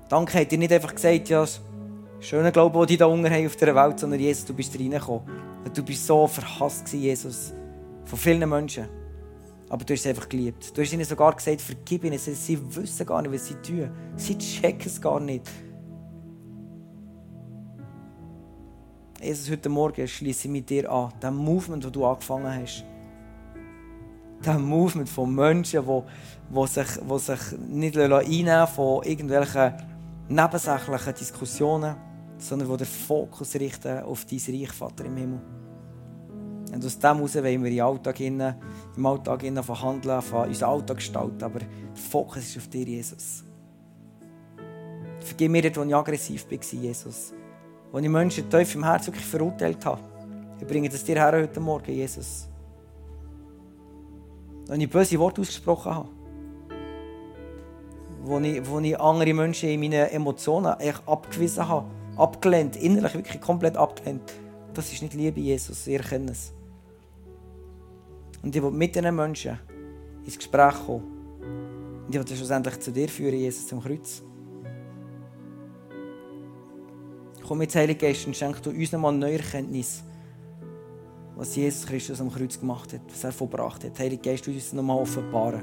Danke, 0.08 0.38
habt 0.38 0.52
ihr 0.52 0.58
nicht 0.58 0.72
einfach 0.72 0.94
gesagt, 0.94 1.28
ja, 1.30 1.46
schönen 2.20 2.52
Glauben, 2.52 2.78
den 2.80 2.86
die 2.88 2.96
da 2.98 3.06
unten 3.06 3.30
haben 3.30 3.46
auf 3.46 3.56
dieser 3.56 3.74
Welt, 3.74 3.98
sondern 3.98 4.20
Jesus, 4.20 4.44
du 4.44 4.52
bist 4.52 4.78
reingekommen. 4.78 5.22
Du 5.74 5.82
bist 5.82 6.06
so 6.06 6.26
verhasst 6.26 6.84
gewesen, 6.84 7.02
Jesus, 7.02 7.54
von 8.04 8.18
vielen 8.18 8.48
Menschen. 8.48 8.88
Aber 9.70 9.84
du 9.84 9.94
hast 9.94 10.02
sie 10.02 10.08
einfach 10.08 10.28
geliebt. 10.28 10.76
Du 10.76 10.82
hast 10.82 10.92
ihnen 10.92 11.04
sogar 11.04 11.34
gesagt, 11.34 11.60
vergib 11.60 12.04
ihnen. 12.04 12.18
Sie 12.18 12.58
wissen 12.74 13.06
gar 13.06 13.22
nicht, 13.22 13.32
was 13.32 13.46
sie 13.46 13.54
tun. 13.54 13.88
Sie 14.16 14.36
checken 14.36 14.86
es 14.86 15.00
gar 15.00 15.20
nicht. 15.20 15.48
Jesus, 19.22 19.50
heute 19.50 19.68
Morgen 19.68 20.08
schließe 20.08 20.48
ich 20.48 20.52
mit 20.52 20.68
dir 20.68 20.90
an. 20.90 21.12
Das 21.20 21.32
Movement, 21.32 21.84
das 21.84 21.92
du 21.92 22.04
angefangen 22.04 22.62
hast. 22.62 22.84
Das 24.42 24.58
Movement 24.58 25.08
von 25.08 25.34
Menschen, 25.34 25.84
die, 25.84 26.02
die, 26.54 26.66
sich, 26.66 26.86
die 26.98 27.18
sich 27.18 27.58
nicht 27.58 27.96
einnehmen 27.96 28.66
von 28.66 29.02
irgendwelchen 29.02 29.74
nebensächlichen 30.28 31.14
Diskussionen 31.14 31.96
sondern 32.40 32.68
wo 32.68 32.76
der 32.76 32.86
Fokus 32.86 33.54
richten 33.54 34.00
auf 34.00 34.24
dein 34.24 34.38
Reich, 34.38 34.72
Vater 34.72 35.04
im 35.04 35.16
Himmel. 35.16 35.40
Und 36.72 36.84
aus 36.84 36.98
dem 36.98 37.16
heraus 37.16 37.34
wollen 37.34 37.64
wir 37.64 37.70
im 37.70 37.84
Alltag, 37.84 38.18
hinein, 38.18 38.54
im 38.96 39.06
Alltag 39.06 39.42
hinein 39.42 39.64
verhandeln, 39.64 40.22
von 40.22 40.48
unseren 40.48 40.70
Alltag 40.70 40.96
gestalten, 40.98 41.42
aber 41.42 41.58
der 41.58 41.68
Fokus 41.94 42.48
ist 42.48 42.56
auf 42.56 42.68
dir, 42.68 42.84
Jesus. 42.84 43.44
Vergib 45.20 45.50
mir 45.50 45.76
wo 45.76 45.82
ich 45.82 45.94
aggressiv 45.94 46.46
war, 46.50 46.80
Jesus. 46.80 47.34
Wo 47.90 47.98
ich 47.98 48.08
Menschen 48.08 48.48
tief 48.48 48.74
im 48.74 48.84
Herzen 48.84 49.08
wirklich 49.08 49.26
verurteilt 49.26 49.84
habe. 49.84 50.00
Ich 50.60 50.66
bringe 50.66 50.88
das 50.88 51.04
dir 51.04 51.16
her 51.16 51.32
heute 51.32 51.60
Morgen, 51.60 51.92
Jesus. 51.92 52.49
Wo 54.70 54.76
ich 54.76 54.88
böse 54.88 55.18
Worte 55.18 55.40
ausgesprochen 55.40 55.92
habe. 55.92 56.08
Wo 58.22 58.38
ich, 58.38 58.70
wo 58.70 58.78
ich 58.78 59.00
andere 59.00 59.34
Menschen 59.34 59.68
in 59.68 59.80
meinen 59.80 60.08
Emotionen 60.08 60.74
abgewiesen 61.06 61.66
habe 61.66 61.86
abgelehnt, 62.20 62.76
innerlich 62.76 63.14
wirklich 63.14 63.40
komplett 63.40 63.76
abgelehnt. 63.76 64.32
Das 64.74 64.92
ist 64.92 65.02
nicht 65.02 65.14
Liebe, 65.14 65.40
Jesus, 65.40 65.86
ihr 65.86 66.00
kennt 66.00 66.30
es. 66.30 66.52
Und 68.42 68.54
ich 68.54 68.62
will 68.62 68.70
mit 68.70 68.94
diesen 68.94 69.14
Menschen 69.14 69.58
ins 70.24 70.36
Gespräch 70.36 70.74
kommen. 70.86 71.02
Und 72.06 72.14
ich 72.14 72.20
will 72.20 72.36
schlussendlich 72.36 72.78
zu 72.80 72.92
dir 72.92 73.08
führen, 73.08 73.38
Jesus, 73.38 73.66
zum 73.66 73.82
Kreuz. 73.82 74.22
Komm 77.46 77.62
jetzt, 77.62 77.74
Heilige 77.74 78.06
Geist, 78.06 78.26
und 78.26 78.36
schenk 78.36 78.62
du 78.62 78.70
uns 78.70 78.92
nochmal 78.92 79.12
neue 79.12 79.38
Erkenntnis, 79.38 80.04
was 81.40 81.56
Jesus 81.56 81.86
Christus 81.86 82.20
am 82.20 82.30
Kreuz 82.30 82.60
gemacht 82.60 82.92
hat, 82.92 83.00
was 83.08 83.24
er 83.24 83.32
vollbracht 83.32 83.82
hat. 83.82 83.98
Heilige 83.98 84.20
Geist, 84.20 84.46
du 84.46 84.50
uns 84.50 84.74
nochmal 84.74 84.98
offenbaren. 84.98 85.62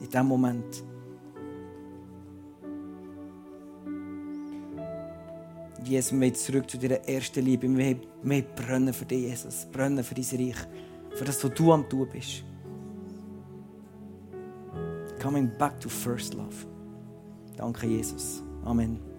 In 0.00 0.08
diesem 0.08 0.26
Moment. 0.26 0.82
Jesus, 5.84 6.12
wir 6.12 6.20
wollen 6.20 6.34
zurück 6.34 6.68
zu 6.68 6.78
deiner 6.78 7.08
ersten 7.08 7.44
Liebe. 7.44 7.68
Wir 7.68 7.96
wollen 8.24 8.44
brennen 8.56 8.92
für 8.92 9.04
dich, 9.04 9.22
Jesus. 9.22 9.68
Brennen 9.70 10.02
für 10.02 10.16
dein 10.16 10.24
Reich. 10.24 10.56
Für 11.14 11.24
das, 11.24 11.44
was 11.44 11.54
du 11.54 11.72
am 11.72 11.88
tun 11.88 12.08
bist. 12.12 12.42
Coming 15.22 15.48
back 15.58 15.78
to 15.78 15.88
first 15.88 16.34
love. 16.34 16.66
Danke, 17.56 17.86
Jesus. 17.86 18.42
Amen. 18.64 19.13